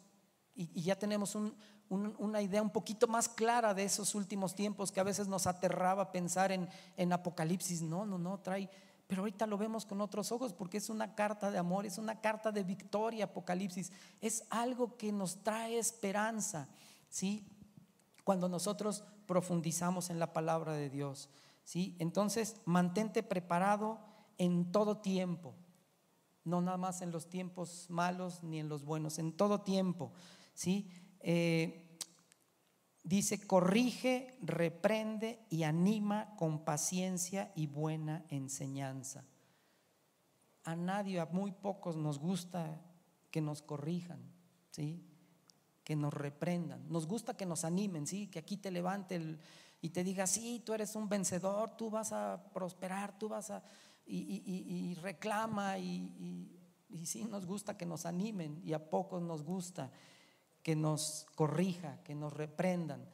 [0.53, 1.55] y ya tenemos un,
[1.89, 6.11] una idea un poquito más clara de esos últimos tiempos que a veces nos aterraba
[6.11, 7.81] pensar en, en Apocalipsis.
[7.81, 8.69] No, no, no, trae,
[9.07, 12.19] pero ahorita lo vemos con otros ojos porque es una carta de amor, es una
[12.19, 13.91] carta de victoria, Apocalipsis.
[14.19, 16.67] Es algo que nos trae esperanza,
[17.09, 17.47] ¿sí?
[18.25, 21.29] Cuando nosotros profundizamos en la palabra de Dios,
[21.63, 21.95] ¿sí?
[21.99, 23.99] Entonces, mantente preparado
[24.37, 25.55] en todo tiempo,
[26.43, 30.11] no nada más en los tiempos malos ni en los buenos, en todo tiempo,
[30.53, 30.89] ¿sí?
[31.29, 31.99] Eh,
[33.03, 39.25] dice, corrige, reprende y anima con paciencia y buena enseñanza.
[40.63, 42.79] A nadie, a muy pocos nos gusta
[43.29, 44.21] que nos corrijan,
[44.71, 45.03] ¿sí?
[45.83, 46.89] que nos reprendan.
[46.89, 48.27] Nos gusta que nos animen, ¿sí?
[48.27, 49.19] que aquí te levante
[49.81, 53.61] y te diga, sí, tú eres un vencedor, tú vas a prosperar, tú vas a...
[54.05, 56.57] Y, reclama y
[57.03, 59.91] sí nos gusta que nos animen y a pocos nos gusta
[60.67, 63.09] que nos corrija, que nos reprendan.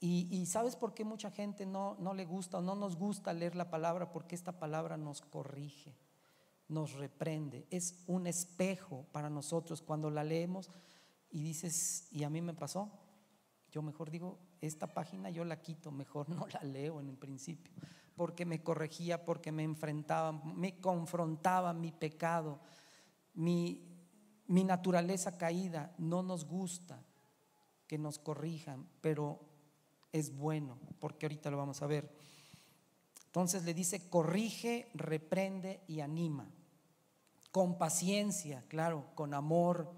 [0.00, 3.54] Y, sabes por qué mucha gente no, no le gusta o no nos gusta leer
[3.54, 5.94] la palabra, porque esta palabra nos corrige,
[6.66, 7.68] nos reprende.
[7.70, 10.72] Es un espejo para nosotros cuando la leemos
[11.30, 12.90] y dices, y a mí me pasó,
[13.70, 17.72] yo mejor digo, esta página yo la quito, mejor no la leo en el principio,
[18.16, 22.58] porque me corregía, porque me enfrentaba, me confrontaba mi pecado,
[23.34, 23.91] mi,
[24.46, 27.02] mi naturaleza caída no nos gusta
[27.86, 29.40] que nos corrijan, pero
[30.12, 32.14] es bueno, porque ahorita lo vamos a ver.
[33.26, 36.50] Entonces le dice, corrige, reprende y anima.
[37.50, 39.90] Con paciencia, claro, con amor,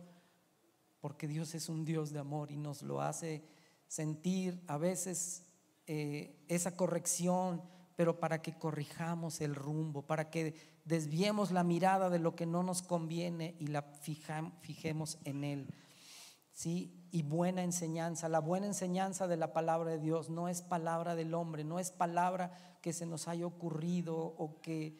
[1.01, 3.45] porque Dios es un Dios de amor y nos lo hace
[3.89, 5.45] sentir a veces
[5.87, 7.63] eh, esa corrección,
[7.97, 12.63] pero para que corrijamos el rumbo, para que desviemos la mirada de lo que no
[12.63, 15.75] nos conviene y la fijemos en Él.
[16.53, 17.05] ¿Sí?
[17.15, 18.29] y buena enseñanza.
[18.29, 21.93] La buena enseñanza de la palabra de Dios no es palabra del hombre, no es
[21.93, 22.51] palabra
[22.83, 24.99] que se nos haya ocurrido o que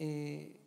[0.00, 0.60] eh,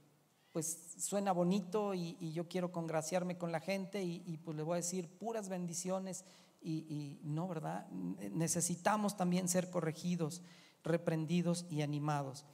[0.54, 4.78] pues suena bonito y, yo quiero congraciarme con la gente y, pues le voy a
[4.78, 6.24] decir puras bendiciones
[6.62, 7.90] y, no, ¿verdad?
[7.90, 10.42] Necesitamos también ser corregidos,
[10.82, 12.46] reprendidos y animados.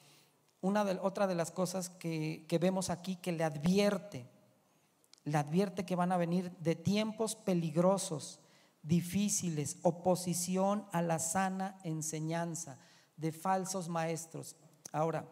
[0.62, 4.30] Una de, otra de las cosas que, que vemos aquí que le advierte,
[5.24, 8.40] le advierte que van a venir de tiempos peligrosos,
[8.82, 12.78] difíciles, oposición a la sana enseñanza
[13.18, 14.56] de falsos maestros.
[14.92, 15.26] Ahora,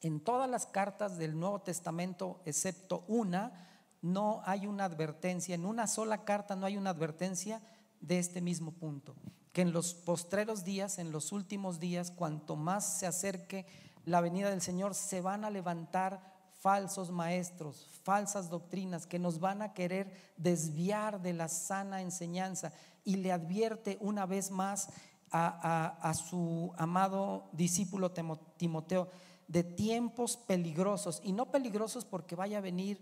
[0.00, 3.68] en todas las cartas del Nuevo Testamento, excepto una,
[4.02, 7.62] no hay una advertencia, en una sola carta no hay una advertencia
[8.00, 9.14] de este mismo punto,
[9.52, 13.66] que en los postreros días, en los últimos días, cuanto más se acerque
[14.04, 16.20] la venida del Señor, se van a levantar
[16.60, 22.72] falsos maestros, falsas doctrinas que nos van a querer desviar de la sana enseñanza.
[23.04, 24.88] Y le advierte una vez más
[25.30, 29.08] a, su amado discípulo Timoteo
[29.48, 31.20] de tiempos peligrosos.
[31.22, 33.00] Y no peligrosos porque vaya a venir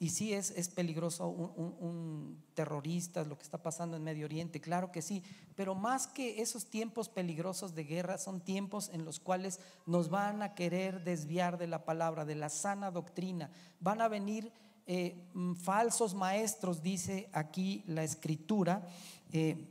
[0.00, 5.02] y sí es, peligroso un, terrorista, lo que está pasando en Medio Oriente, claro que
[5.02, 5.24] sí,
[5.56, 10.42] pero más que esos tiempos peligrosos de guerra, son tiempos en los cuales nos van
[10.42, 13.50] a querer desviar de la palabra, de la sana doctrina.
[13.80, 14.52] Van a venir
[14.86, 18.86] eh, mm, falsos maestros, dice aquí la escritura,
[19.32, 19.66] eh,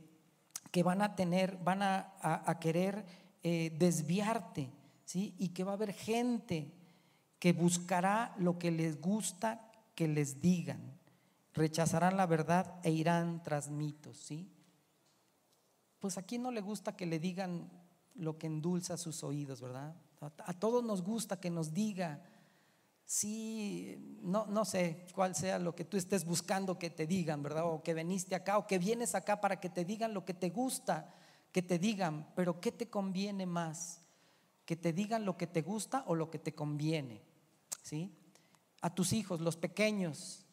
[0.70, 3.06] que van a tener, van a, querer
[3.42, 4.70] eh, desviarte,
[5.06, 5.34] ¿sí?
[5.38, 6.70] Y que va a haber gente
[7.38, 9.67] que buscará lo que les gusta
[9.98, 10.96] que les digan.
[11.54, 14.48] Rechazarán la verdad e irán tras mitos, ¿sí?
[15.98, 17.68] Pues a quién no le gusta que le digan
[18.14, 19.96] lo que endulza sus oídos, ¿verdad?
[20.20, 22.22] A, todos nos gusta que nos diga,
[23.04, 27.64] sí, no, no sé cuál sea lo que tú estés buscando que te digan, ¿verdad?
[27.66, 30.50] O que veniste acá, o que vienes acá para que te digan lo que te
[30.50, 31.12] gusta
[31.50, 34.02] que te digan, pero ¿qué te conviene más?
[34.64, 37.22] ¿Que te digan lo que te gusta o lo que te conviene?
[37.82, 38.14] ¿Sí?
[38.80, 40.44] A tus hijos, los pequeños?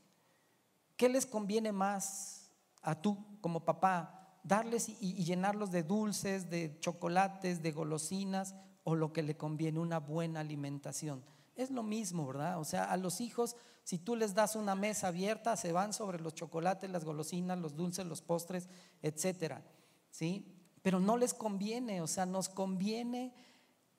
[0.98, 4.40] ¿Qué les conviene más a tú como papá?
[4.44, 10.00] ¿Darles y, llenarlos de dulces, de chocolates, de golosinas o lo que le conviene, una
[10.00, 11.24] buena alimentación?
[11.56, 12.60] Es lo mismo, ¿verdad?
[12.60, 16.20] O sea, a los hijos, si tú les das una mesa abierta, se van sobre
[16.20, 18.70] los chocolates, las golosinas, los dulces, los postres,
[19.02, 19.66] etcétera,
[20.12, 20.54] ¿sí?
[20.82, 23.34] Pero no les conviene, o sea, nos conviene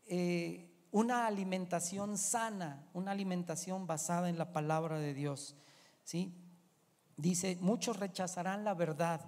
[0.06, 5.54] eh, una alimentación sana, una alimentación basada en la palabra de Dios.
[6.04, 6.32] ¿sí?
[7.18, 9.20] Dice, muchos rechazarán la verdad.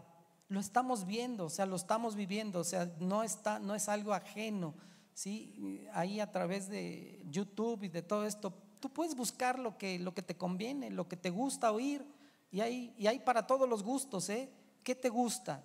[0.48, 4.14] Lo estamos viendo, o sea, lo estamos viviendo, o sea, no, está, no es algo
[4.14, 4.72] ajeno.
[5.12, 5.86] ¿sí?
[5.92, 8.50] Ahí a través de YouTube y de todo esto,
[8.80, 12.02] tú puedes buscar lo que, lo que te conviene, lo que te gusta oír.
[12.50, 14.50] Y hay, y hay para todos los gustos, ¿eh?
[14.82, 15.62] ¿Qué te gusta?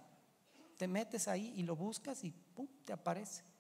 [0.76, 2.68] Te metes ahí y lo buscas y ¡pum!
[2.84, 3.53] te aparece.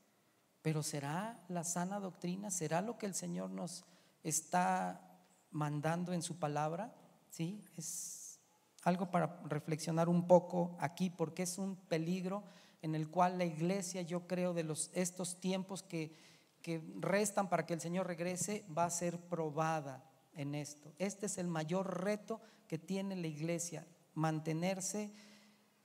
[0.64, 2.50] Pero ¿será la sana doctrina?
[2.50, 3.86] ¿Será lo que el Señor nos
[4.24, 5.20] está
[5.52, 6.96] mandando en su palabra?
[7.30, 8.40] Sí, es
[8.84, 12.44] algo para reflexionar un poco aquí porque es un peligro
[12.82, 16.16] en el cual la iglesia, yo creo, de los, estos tiempos que,
[16.62, 20.94] que restan para que el Señor regrese, va a ser probada en esto.
[20.98, 25.14] Este es el mayor reto que tiene la iglesia, mantenerse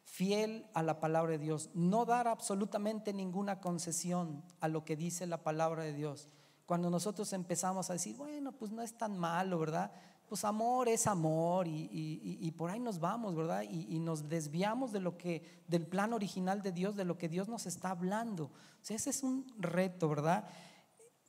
[0.08, 5.26] fiel a la palabra de Dios, no dar absolutamente ninguna concesión a lo que dice
[5.26, 6.28] la palabra de Dios.
[6.66, 9.92] Cuando nosotros empezamos a decir, bueno, pues no es tan malo, ¿verdad?
[10.26, 13.62] Pues amor es amor y, por ahí nos vamos, ¿verdad?
[13.62, 17.48] Y, nos desviamos de lo que, del plan original de Dios, de lo que Dios
[17.48, 18.50] nos está hablando.
[18.88, 20.48] Ese es un reto, ¿verdad?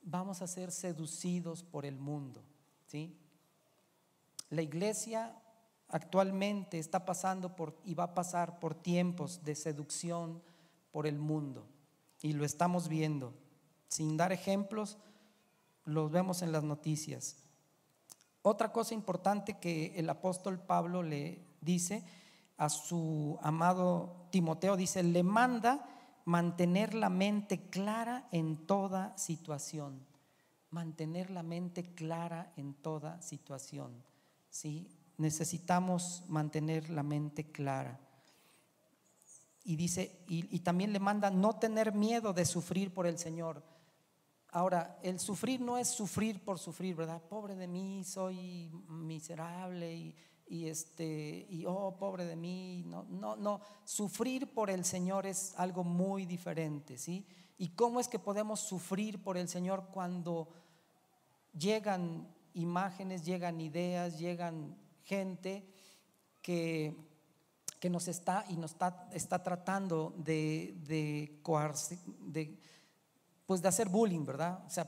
[0.03, 2.43] Vamos a ser seducidos por el mundo,
[2.87, 3.17] ¿sí?
[4.49, 5.38] La iglesia
[5.89, 10.41] actualmente está pasando por y va a pasar por tiempos de seducción
[10.91, 11.67] por el mundo.
[12.21, 13.34] Y lo estamos viendo.
[13.88, 14.97] Sin dar ejemplos,
[15.86, 17.38] los vemos en las noticias.
[18.41, 22.04] Otra cosa importante que el apóstol Pablo le dice
[22.58, 25.86] a su amado Timoteo, dice, le manda
[26.25, 30.06] mantener la mente clara en toda situación.
[30.69, 34.04] Mantener la mente clara en toda situación.
[34.50, 34.87] ¿Sí?
[35.19, 37.99] Necesitamos mantener la mente clara.
[39.63, 43.61] Y dice, y, también le manda no tener miedo de sufrir por el Señor.
[44.51, 47.21] Ahora, el sufrir no es sufrir por sufrir, ¿verdad?
[47.21, 50.15] Pobre de mí, soy miserable y,
[50.47, 52.83] y este, y oh, pobre de mí.
[52.87, 53.61] No, no, no.
[53.83, 57.27] Sufrir por el Señor es algo muy diferente, ¿sí?
[57.57, 60.47] ¿Y cómo es que podemos sufrir por el Señor cuando
[61.53, 64.75] llegan imágenes, llegan ideas, llegan
[65.10, 65.65] gente
[66.43, 66.95] que,
[67.79, 71.41] que nos está y nos está, está tratando de, de,
[72.21, 72.60] de,
[73.47, 74.63] pues de hacer bullying, ¿verdad?
[74.67, 74.87] O sea,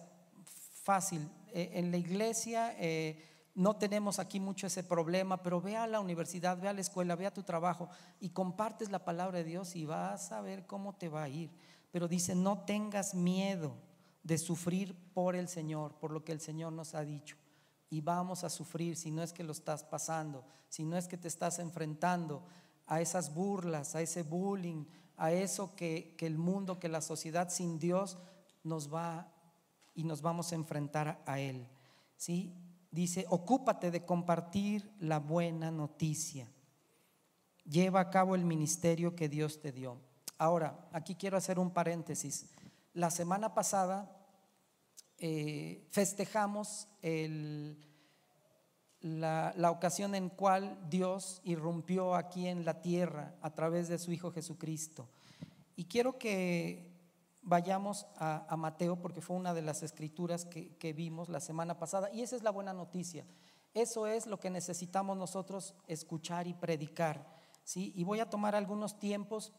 [0.84, 1.28] fácil.
[1.48, 6.00] Eh, en la iglesia eh, no tenemos aquí mucho ese problema, pero ve a la
[6.00, 9.76] universidad, ve a la escuela, ve a tu trabajo y compartes la palabra de Dios
[9.76, 11.50] y vas a ver cómo te va a ir.
[11.92, 13.74] Pero dice, no tengas miedo
[14.22, 17.41] de sufrir por el Señor, por lo que el Señor nos ha dicho.
[17.92, 21.18] Y vamos a sufrir si no es que lo estás pasando, si no es que
[21.18, 22.42] te estás enfrentando
[22.88, 24.86] a esas burlas, a ese bullying,
[25.18, 28.18] a eso que, que el mundo, que la sociedad sin Dios
[28.64, 29.30] nos va
[29.94, 31.68] y nos vamos a enfrentar a Él.
[32.16, 32.56] ¿sí?
[32.92, 36.48] Dice, ocúpate de compartir la buena noticia.
[37.66, 39.98] Lleva a cabo el ministerio que Dios te dio.
[40.38, 42.50] Ahora, aquí quiero hacer un paréntesis.
[42.94, 44.21] La semana pasada
[45.22, 46.88] eh, festejamos
[49.02, 54.12] la, la, ocasión en cual Dios irrumpió aquí en la tierra a través de su
[54.12, 55.08] Hijo Jesucristo.
[55.76, 56.92] Y quiero que
[57.42, 62.22] vayamos a, Mateo porque fue una de las escrituras que, vimos la semana pasada y
[62.22, 63.26] esa es la buena noticia.
[63.74, 67.26] Eso es lo que necesitamos nosotros escuchar y predicar.
[67.64, 67.94] ¿sí?
[67.96, 69.54] Y voy a tomar algunos tiempos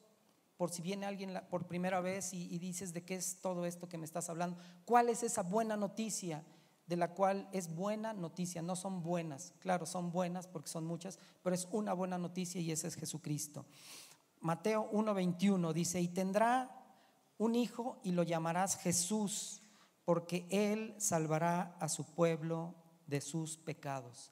[0.62, 3.98] por si viene alguien por primera vez y, dices de qué es todo esto que
[3.98, 4.56] me estás hablando.
[4.84, 6.44] ¿Cuál es esa buena noticia?
[6.86, 11.18] de la cual es buena noticia, no son buenas, claro, son buenas porque son muchas,
[11.42, 13.66] pero es una buena noticia y ese es Jesucristo.
[14.40, 16.70] Mateo 1:21 dice, y tendrá
[17.38, 19.62] un hijo y lo llamarás Jesús,
[20.04, 22.76] porque él salvará a su pueblo
[23.08, 24.30] de sus pecados.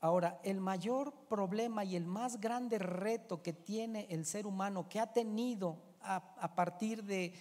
[0.00, 4.98] Ahora, el mayor problema y el más grande reto que tiene el ser humano, que
[4.98, 7.34] ha tenido a, partir de,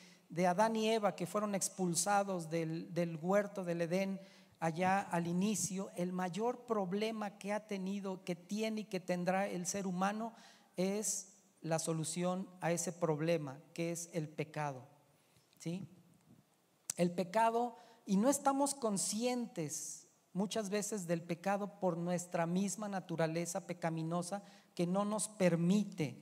[0.45, 4.19] Adán y Eva, que fueron expulsados del, del huerto del Edén
[4.59, 9.65] allá al inicio, el mayor problema que ha tenido, que tiene y que tendrá el
[9.65, 10.33] ser humano
[10.75, 11.29] es
[11.61, 14.85] la solución a ese problema que es el pecado.
[15.59, 15.87] ¿Sí?
[16.97, 20.08] El pecado, y no estamos conscientes
[20.39, 24.41] muchas veces del pecado por nuestra misma naturaleza pecaminosa
[24.73, 26.17] que no nos permite,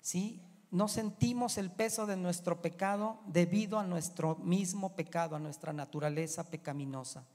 [0.00, 0.40] ¿sí?
[0.70, 6.48] No sentimos el peso de nuestro pecado debido a nuestro mismo pecado, a nuestra naturaleza
[6.48, 7.26] pecaminosa,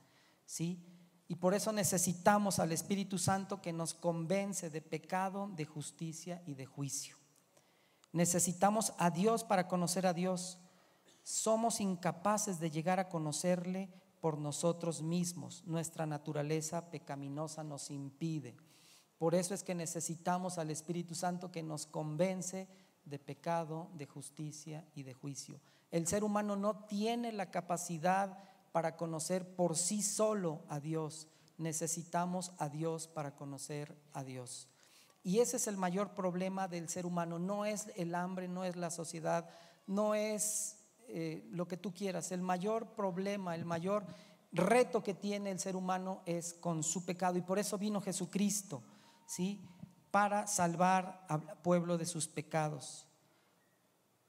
[0.46, 0.82] ¿sí?
[1.28, 6.54] Y por eso necesitamos al Espíritu Santo que nos convence de pecado, de justicia y
[6.54, 7.18] de juicio.
[8.14, 10.58] Necesitamos a Dios para conocer a Dios.
[11.24, 13.90] Somos incapaces de llegar a conocerle
[14.24, 15.66] por nosotros mismos.
[15.66, 18.56] Nuestra naturaleza pecaminosa nos impide.
[19.18, 22.70] Por eso es que necesitamos al Espíritu Santo que nos convence
[23.04, 25.60] de pecado, de justicia y de juicio.
[25.92, 28.38] El ser humano no tiene la capacidad
[28.72, 31.28] para conocer por sí solo a Dios.
[31.58, 34.70] Necesitamos a Dios para conocer a Dios.
[35.22, 37.40] Y ese es el mayor problema del ser humano.
[37.40, 39.50] No es el hambre, no es la sociedad,
[39.86, 42.32] no es eh, lo que tú quieras.
[42.32, 44.06] El mayor problema, el mayor
[44.52, 47.38] reto que tiene el ser humano es con su pecado.
[47.38, 48.84] Y por eso vino Jesucristo,
[49.26, 49.62] ¿sí?
[50.12, 53.08] Para salvar al pueblo de sus pecados.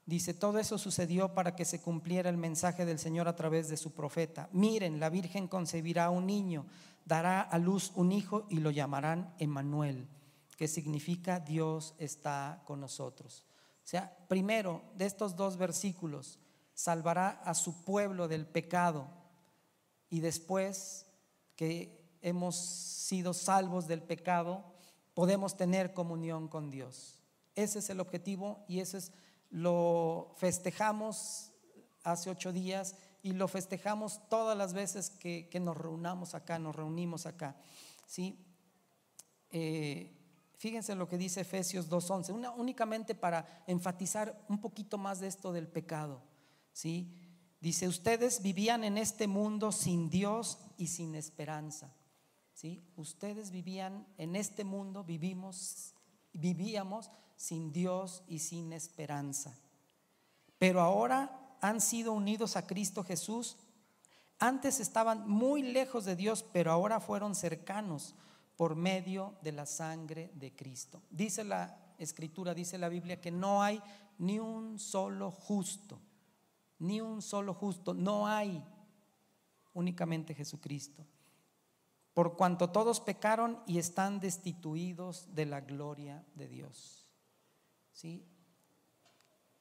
[0.05, 3.77] Dice, todo eso sucedió para que se cumpliera el mensaje del Señor a través de
[3.77, 4.49] su profeta.
[4.51, 6.65] Miren, la Virgen concebirá un niño,
[7.05, 10.07] dará a luz un hijo y lo llamarán Emmanuel
[10.55, 13.45] que significa Dios está con nosotros.
[13.83, 16.39] O sea, primero de estos dos versículos,
[16.75, 19.07] salvará a su pueblo del pecado
[20.11, 21.07] y después
[21.55, 24.63] que hemos sido salvos del pecado,
[25.15, 27.23] podemos tener comunión con Dios.
[27.55, 29.11] Ese es el objetivo y eso es
[29.49, 31.51] lo festejamos
[32.03, 37.25] hace ocho días y lo festejamos todas las veces que, nos reunamos acá, nos reunimos
[37.25, 37.55] acá.
[38.05, 38.37] ¿sí?
[39.49, 40.15] Eh,
[40.57, 45.67] Fíjense lo que dice Efesios 2.11, únicamente para enfatizar un poquito más de esto del
[45.67, 46.21] pecado.
[46.75, 47.09] ¿Sí?
[47.61, 51.95] Dice, ustedes vivían en este mundo sin Dios y sin esperanza.
[52.53, 52.83] ¿sí?
[52.97, 55.95] Ustedes vivían en este mundo, vivimos,
[56.33, 59.57] vivíamos sin Dios y sin esperanza.
[60.59, 63.57] Pero ahora han sido unidos a Cristo Jesús.
[64.37, 68.15] Antes estaban muy lejos de Dios, pero ahora fueron cercanos
[68.57, 71.01] por medio de la sangre de Cristo.
[71.09, 73.81] Dice la escritura, dice la Biblia, que no hay
[74.17, 76.01] ni un solo justo,
[76.79, 78.63] ni un solo justo, no hay
[79.73, 81.05] únicamente Jesucristo.
[82.13, 87.09] Por cuanto todos pecaron y están destituidos de la gloria de Dios.
[87.91, 88.25] ¿Sí?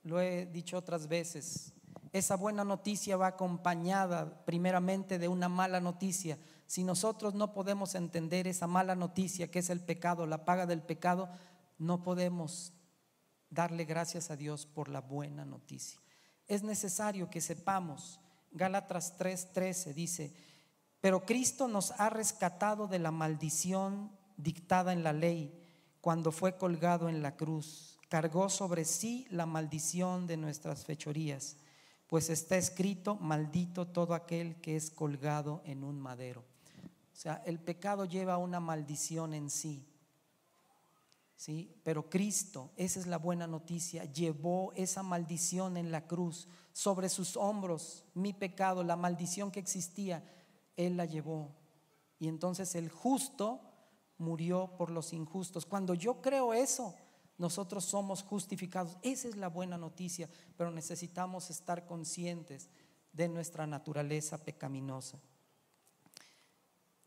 [0.02, 1.72] Lo he dicho otras veces.
[2.12, 8.46] Esa buena noticia va acompañada primeramente de una mala noticia si nosotros no podemos entender
[8.46, 11.28] esa mala noticia que es el pecado, la paga del pecado,
[11.78, 12.72] no podemos
[13.50, 16.00] darle gracias a Dios por la buena noticia.
[16.46, 18.20] Es necesario que sepamos,
[18.52, 20.34] Gálatas 3:13 dice,
[21.00, 25.52] pero Cristo nos ha rescatado de la maldición dictada en la ley
[26.00, 27.98] cuando fue colgado en la cruz.
[28.08, 31.56] Cargó sobre sí la maldición de nuestras fechorías,
[32.06, 36.44] pues está escrito, maldito todo aquel que es colgado en un madero.
[37.12, 39.86] O sea, el pecado lleva una maldición en sí.
[41.44, 41.78] ¿Sí?
[41.82, 47.36] Pero Cristo, esa es la buena noticia, llevó esa maldición en la cruz sobre sus
[47.36, 50.24] hombros, mi pecado, la maldición que existía,
[50.74, 51.54] Él la llevó.
[52.18, 53.60] Y entonces el justo
[54.16, 55.66] murió por los injustos.
[55.66, 56.94] Cuando yo creo eso,
[57.36, 58.96] nosotros somos justificados.
[59.02, 62.70] Esa es la buena noticia, pero necesitamos estar conscientes
[63.12, 65.20] de nuestra naturaleza pecaminosa.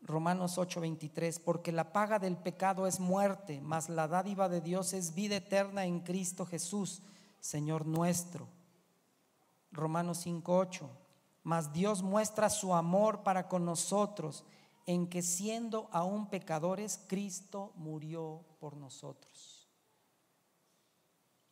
[0.00, 5.14] Romanos 8:23, porque la paga del pecado es muerte, mas la dádiva de Dios es
[5.14, 7.02] vida eterna en Cristo Jesús,
[7.40, 8.48] Señor nuestro.
[9.72, 10.88] Romanos 5:8,
[11.42, 14.44] mas Dios muestra su amor para con nosotros
[14.86, 19.68] en que siendo aún pecadores, Cristo murió por nosotros.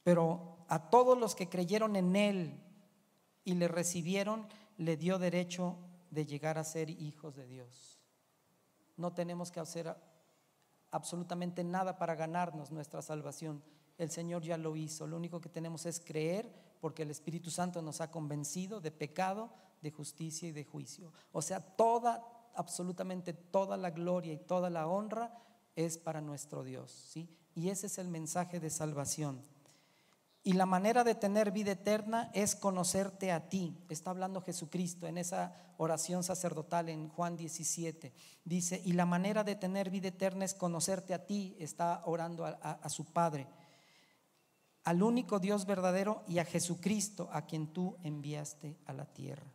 [0.03, 2.63] Pero a todos los que creyeron en Él
[3.45, 5.77] y le recibieron, le dio derecho
[6.11, 7.96] de llegar a ser hijos de Dios
[8.97, 9.95] no tenemos que hacer
[10.91, 13.63] absolutamente nada para ganarnos nuestra salvación.
[13.99, 15.07] El Señor ya lo hizo.
[15.07, 19.53] Lo único que tenemos es creer porque el Espíritu Santo nos ha convencido de pecado,
[19.83, 21.13] de justicia y de juicio.
[21.33, 22.23] O sea, toda,
[22.55, 25.39] absolutamente toda la gloria y toda la honra
[25.75, 26.91] es para nuestro Dios.
[26.93, 27.29] ¿sí?
[27.55, 29.43] Y ese es el mensaje de salvación.
[30.47, 33.77] Y la manera de tener vida eterna es conocerte a ti.
[33.89, 38.13] Está hablando Jesucristo en esa oración sacerdotal en Juan 17.
[38.45, 41.57] Dice, y la manera de tener vida eterna es conocerte a ti.
[41.59, 43.49] Está orando a, su Padre.
[44.85, 49.53] Al único Dios verdadero y a Jesucristo a quien tú enviaste a la tierra.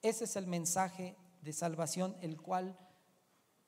[0.00, 2.74] Ese es el mensaje de salvación, el cual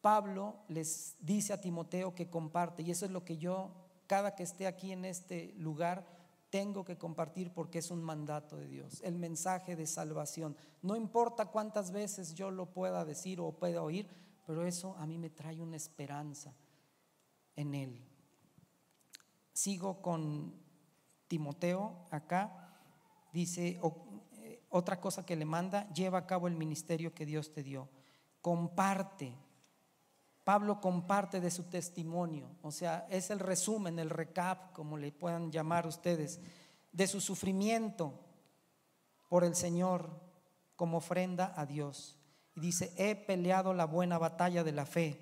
[0.00, 2.82] Pablo les dice a Timoteo que comparte.
[2.82, 6.06] Y eso es lo que yo cada que esté aquí en este lugar,
[6.50, 10.56] tengo que compartir porque es un mandato de Dios, el mensaje de salvación.
[10.82, 14.08] No importa cuántas veces yo lo pueda decir o pueda oír,
[14.46, 16.54] pero eso a mí me trae una esperanza
[17.56, 18.04] en Él.
[19.52, 20.54] Sigo con
[21.26, 22.78] Timoteo acá,
[23.32, 23.80] dice
[24.34, 27.88] eh, otra cosa que le manda, lleva a cabo el ministerio que Dios te dio.
[28.40, 29.34] Comparte
[30.46, 35.50] Pablo comparte de su testimonio, o sea, es el resumen, el recap, como le puedan
[35.50, 36.38] llamar ustedes,
[36.92, 38.14] de su sufrimiento
[39.28, 40.08] por el Señor
[40.76, 42.16] como ofrenda a Dios.
[42.54, 45.20] Y dice, he peleado la buena batalla de la fe,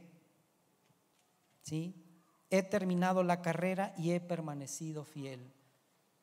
[1.63, 2.05] ¿sí?
[2.51, 5.55] He terminado la carrera y he permanecido fiel.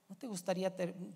[0.10, 0.76] ¿No te gustaría,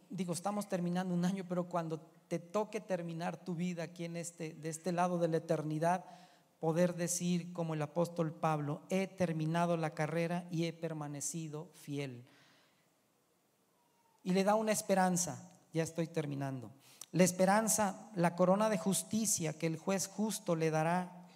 [0.10, 4.54] digo, estamos terminando un año, pero cuando te toque terminar tu vida aquí en este,
[4.54, 6.25] de este lado de la eternidad,
[6.66, 12.26] poder decir como el apóstol Pablo, he terminado la carrera y he permanecido fiel.
[14.24, 16.72] Y le da una esperanza, ya estoy terminando.
[17.12, 21.28] La esperanza, la corona de justicia que el juez justo le dará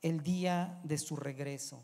[0.00, 1.82] el día de su regreso.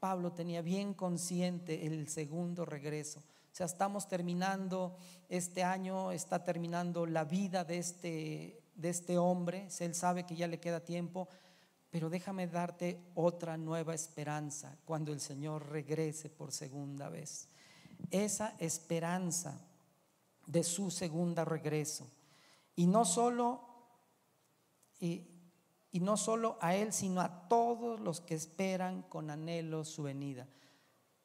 [0.00, 3.20] Pablo tenía bien consciente el segundo regreso.
[3.20, 4.98] O sea, estamos terminando
[5.30, 9.68] este año, está terminando la vida de este, de este hombre.
[9.78, 11.26] Él sabe que ya le queda tiempo,
[11.90, 17.48] pero déjame darte otra nueva esperanza cuando el Señor regrese por segunda vez.
[18.10, 19.60] Esa esperanza
[20.46, 22.08] de su segunda regreso.
[22.76, 23.60] Y no solo,
[25.00, 25.26] y,
[25.94, 30.46] no solo a Él, sino a todos los que esperan con anhelo su venida.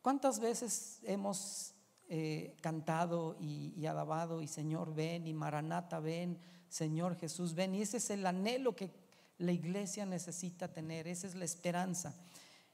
[0.02, 1.76] ¿Cuántas veces hemos
[2.10, 6.40] eh, cantado y, y, alabado y Señor ven y Maranata ven,
[6.70, 7.76] Señor Jesús ven?
[7.76, 9.05] Y ese es el anhelo que
[9.38, 11.08] la iglesia necesita tener.
[11.08, 12.14] Esa es la esperanza,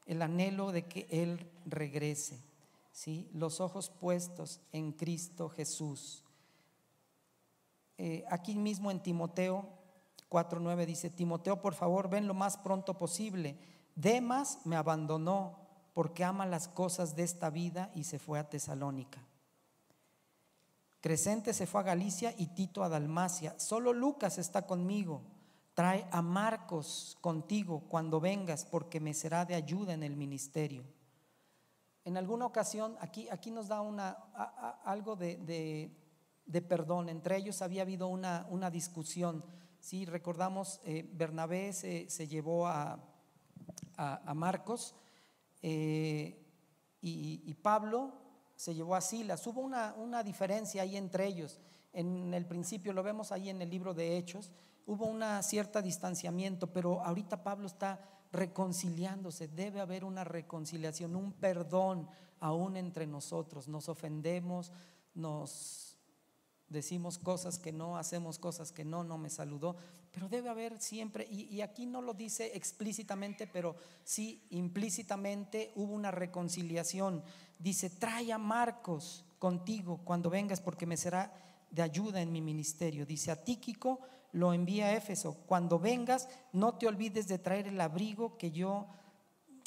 [0.06, 2.40] el anhelo de que Él regrese.
[2.92, 3.30] ¿sí?
[3.34, 6.24] Los ojos puestos en Cristo Jesús.
[7.98, 9.82] Eh, aquí mismo en Timoteo
[10.32, 13.58] 4.9 dice, Timoteo, por favor, ven lo más pronto posible.
[13.96, 15.60] Demas me abandonó
[15.94, 19.22] porque ama las cosas de esta vida y se fue a Tesalónica.
[21.02, 23.60] Crescente se fue a Galicia y Tito a Dalmacia.
[23.60, 25.22] Solo Lucas está conmigo.
[25.74, 30.84] Trae a Marcos contigo cuando vengas porque me será de ayuda en el ministerio.
[32.04, 34.12] En alguna ocasión, aquí, aquí nos da una,
[34.84, 35.92] algo de,
[36.68, 37.10] perdón.
[37.10, 39.46] Entre ellos había habido una, una discusión.
[39.80, 43.00] Sí, recordamos, eh, Bernabé se, llevó a,
[43.98, 44.96] a Marcos.
[45.62, 46.38] Eh,
[47.02, 48.14] y, y Pablo
[48.56, 49.46] se llevó a Silas.
[49.48, 51.60] Hubo una, una diferencia ahí entre ellos.
[51.94, 54.52] En el principio lo vemos ahí en el libro de Hechos.
[54.86, 58.00] Hubo una cierta distanciamiento, pero ahorita Pablo está
[58.32, 59.48] reconciliándose.
[59.48, 62.08] Debe haber una reconciliación, un perdón
[62.40, 63.68] aún entre nosotros.
[63.68, 64.72] Nos ofendemos,
[65.14, 65.98] nos
[66.72, 69.76] decimos cosas que no, hacemos cosas que no, no me saludó,
[70.12, 75.94] pero debe haber siempre, y, y, aquí no lo dice explícitamente, pero sí implícitamente hubo
[75.94, 77.24] una reconciliación.
[77.60, 81.34] Dice, trae a Marcos contigo cuando vengas porque me será
[81.70, 83.06] de ayuda en mi ministerio.
[83.06, 84.00] Dice, a Tíquico
[84.32, 85.36] lo envía a Éfeso.
[85.46, 88.88] Cuando vengas, no te olvides de traer el abrigo que yo,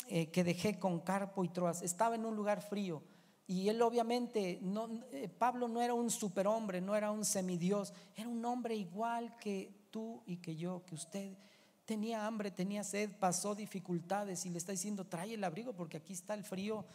[0.09, 1.83] eh, que dejé con Carpo y Troas.
[1.83, 3.03] Estaba en un lugar frío
[3.47, 8.29] y él obviamente, no, eh, Pablo no era un superhombre, no era un semidios, era
[8.29, 11.37] un hombre igual que tú y que yo, que usted.
[11.85, 16.15] Tenía hambre, tenía sed, pasó dificultades y le está diciendo, trae el abrigo porque aquí
[16.15, 16.87] está el frío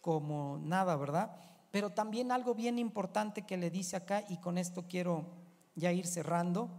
[0.00, 1.36] como nada, ¿verdad?
[1.72, 5.26] Pero también algo bien importante que le dice acá, y con esto quiero
[5.80, 6.70] ya ir cerrando,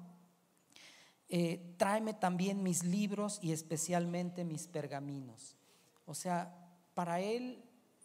[1.27, 5.57] eh, tráeme también mis libros y especialmente mis pergaminos.
[6.05, 6.53] O sea,
[6.93, 7.63] para él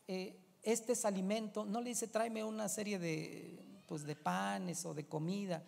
[0.09, 4.95] eh, este es alimento, no le dice tráeme una serie de, pues, de panes o
[4.95, 5.63] de comida.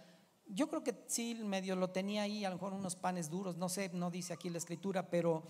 [0.47, 3.69] Yo creo que sí, medio lo tenía ahí, a lo mejor unos panes duros, no
[3.69, 5.45] sé, no dice aquí la escritura, pero,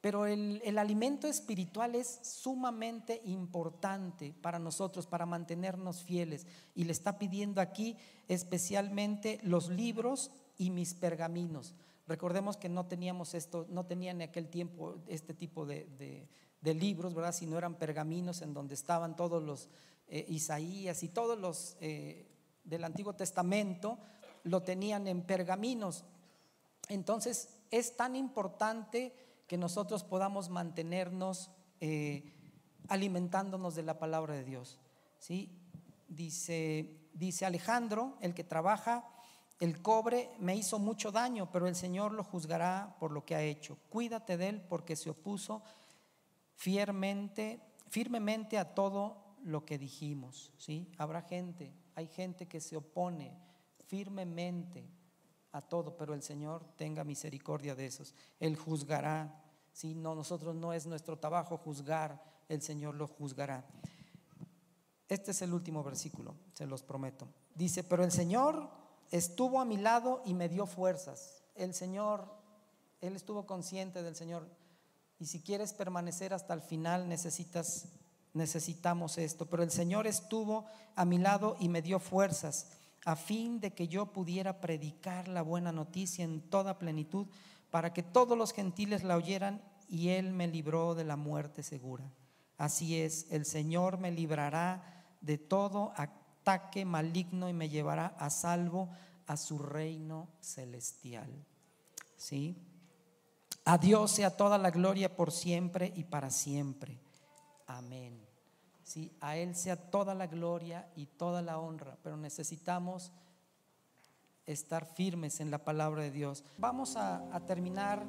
[0.00, 6.46] pero el, el alimento espiritual es sumamente importante para nosotros, para mantenernos fieles.
[6.74, 7.96] Y le está pidiendo aquí
[8.28, 11.74] especialmente los libros y mis pergaminos.
[12.06, 16.28] Recordemos que no teníamos esto, no tenía en aquel tiempo este tipo de, de
[16.60, 17.32] de libros, ¿verdad?
[17.32, 19.68] Si no eran pergaminos en donde estaban todos los
[20.08, 22.26] eh, Isaías y todos los eh,
[22.64, 23.98] del Antiguo Testamento,
[24.44, 26.04] lo tenían en pergaminos.
[26.88, 29.14] Entonces, es tan importante
[29.48, 32.32] que nosotros podamos mantenernos eh,
[32.88, 34.78] alimentándonos de la palabra de Dios.
[35.18, 35.58] ¿sí?
[36.06, 39.08] Dice, dice Alejandro, el que trabaja
[39.58, 43.42] el cobre me hizo mucho daño, pero el Señor lo juzgará por lo que ha
[43.42, 43.78] hecho.
[43.88, 45.62] Cuídate de él porque se opuso
[46.54, 50.52] firmemente, firmemente a todo lo que dijimos.
[50.58, 50.92] ¿sí?
[50.98, 53.36] Habrá gente, hay gente que se opone
[53.86, 54.97] firmemente
[55.52, 58.14] a todo, pero el Señor tenga misericordia de esos.
[58.38, 59.42] Él juzgará.
[59.72, 63.64] Si no, nosotros no es nuestro trabajo juzgar, el Señor lo juzgará.
[65.08, 67.28] Este es el último versículo, se los prometo.
[67.54, 68.68] Dice, pero el Señor
[69.10, 71.42] estuvo a mi lado y me dio fuerzas.
[71.54, 72.26] El Señor,
[73.00, 74.48] Él estuvo consciente del Señor.
[75.18, 77.86] Y si quieres permanecer hasta el final, necesitas,
[78.34, 79.46] necesitamos esto.
[79.46, 82.66] Pero el Señor estuvo a mi lado y me dio fuerzas
[83.04, 87.26] a fin de que yo pudiera predicar la buena noticia en toda plenitud,
[87.70, 92.04] para que todos los gentiles la oyeran, y Él me libró de la muerte segura.
[92.58, 98.90] Así es, el Señor me librará de todo ataque maligno y me llevará a salvo
[99.26, 101.30] a su reino celestial.
[102.16, 102.56] ¿Sí?
[103.64, 106.98] A Dios sea toda la gloria por siempre y para siempre.
[107.66, 108.27] Amén.
[108.88, 113.12] Sí, a Él sea toda la gloria y toda la honra, pero necesitamos
[114.46, 116.42] estar firmes en la palabra de Dios.
[116.56, 118.02] Vamos a, terminar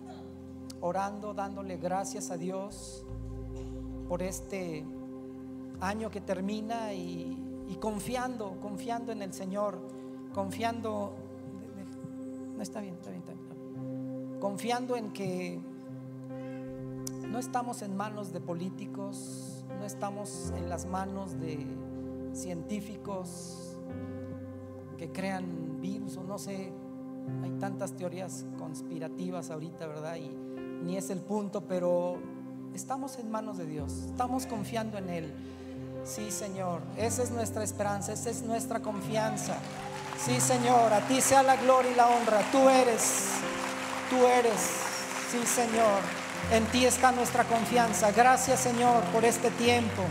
[0.79, 3.03] orando, dándole gracias a Dios
[4.07, 4.85] por este
[5.81, 9.85] año que termina y, y confiando, confiando en el Señor,
[10.33, 11.13] confiando,
[12.55, 13.49] no está bien, está bien, está bien
[14.39, 15.59] confiando en que
[17.27, 21.65] no estamos en manos de políticos, no estamos en las manos de
[22.33, 23.77] científicos
[24.97, 26.71] que crean virus o no sé,
[27.43, 30.17] hay tantas teorías conspirativas ahorita, ¿verdad?
[30.17, 30.29] Y
[30.83, 32.17] ni es el punto, pero
[32.73, 35.33] estamos en manos de Dios, estamos confiando en Él.
[36.03, 39.57] Sí, Señor, esa es nuestra esperanza, esa es nuestra confianza.
[40.17, 43.39] Sí, Señor, a ti sea la gloria y la honra, tú eres
[44.09, 44.59] tú eres.
[45.31, 46.18] Sí, Señor.
[46.51, 48.11] En ti está nuestra confianza.
[48.11, 50.01] Gracias, Señor, por este tiempo,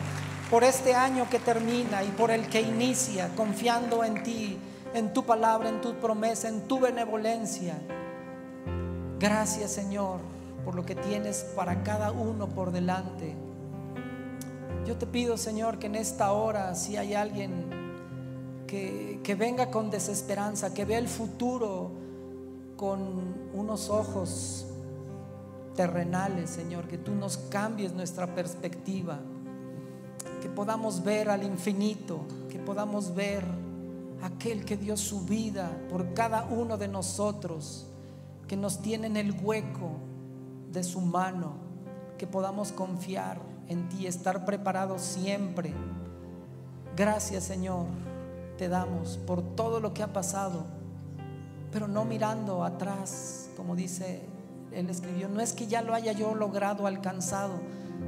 [0.51, 4.57] por este año que termina y por el que inicia, confiando en ti,
[4.95, 7.75] en tu palabra, en tu promesa, en tu benevolencia.
[9.19, 10.21] Gracias, Señor,
[10.65, 13.35] por lo que tienes para cada uno por delante.
[14.87, 19.91] Yo te pido, Señor, que en esta hora, si hay alguien que, que venga con
[19.91, 21.91] desesperanza, que vea el futuro,
[22.77, 24.68] con unos ojos
[25.79, 29.21] terrenales, Señor, que tú nos cambies nuestra perspectiva,
[30.43, 32.19] que podamos ver al infinito,
[32.51, 33.45] que podamos ver
[34.21, 37.87] aquel que dio su vida por cada uno de nosotros,
[38.49, 39.93] que nos tiene en el hueco
[40.73, 41.53] de su mano,
[42.19, 45.73] que podamos confiar en ti, estar preparado siempre.
[46.97, 47.87] Gracias Señor,
[48.57, 50.65] te damos por todo lo que ha pasado,
[51.71, 54.38] pero no mirando atrás, como dice
[54.73, 57.55] él escribió, no es que ya lo haya yo logrado, alcanzado,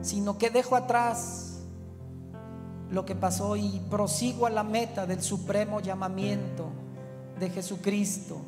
[0.02, 1.58] sino que dejo atrás
[2.90, 6.66] lo que pasó y prosigo a la meta del supremo llamamiento
[7.38, 8.40] de Jesucristo.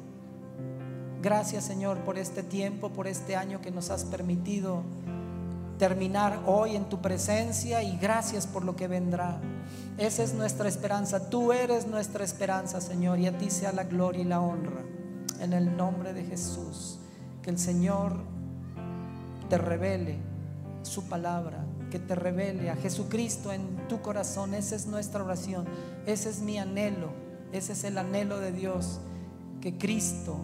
[1.23, 4.83] Gracias Señor por este tiempo, por este año que nos has permitido
[5.79, 9.41] terminar hoy en tu presencia y gracias por lo que vendrá.
[9.99, 11.29] Esa es nuestra esperanza.
[11.29, 14.83] Tú eres nuestra esperanza, Señor, y a ti sea la gloria y la honra.
[15.41, 17.02] En el nombre de Jesús.
[17.43, 18.17] Que el Señor
[19.49, 20.19] te revele
[20.83, 24.55] su palabra, que te revele a Jesucristo en tu corazón.
[24.55, 25.67] Esa es nuestra oración.
[26.07, 27.11] Ese es mi anhelo.
[27.53, 29.01] Ese es el anhelo de Dios.
[29.61, 30.39] Que Cristo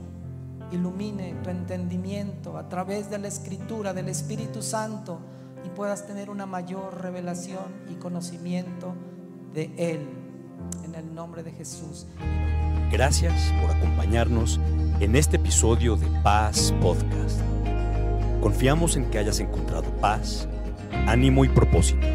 [0.72, 5.20] ilumine tu entendimiento a través de la escritura del Espíritu Santo
[5.64, 8.94] y puedas tener una mayor revelación y conocimiento
[9.55, 10.07] de Él.
[10.84, 12.07] En el nombre de Jesús.
[12.91, 14.59] Gracias por acompañarnos
[15.01, 17.41] en este episodio de Paz Podcast.
[18.41, 20.49] Confiamos en que hayas encontrado paz,
[21.07, 22.07] ánimo y propósito.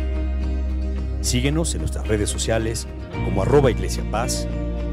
[1.22, 2.88] Síguenos en nuestras redes sociales
[3.24, 4.48] como arroba Iglesia Paz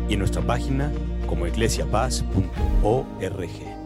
[0.08, 0.92] y en nuestra página
[1.26, 3.79] como iglesiapaz.org.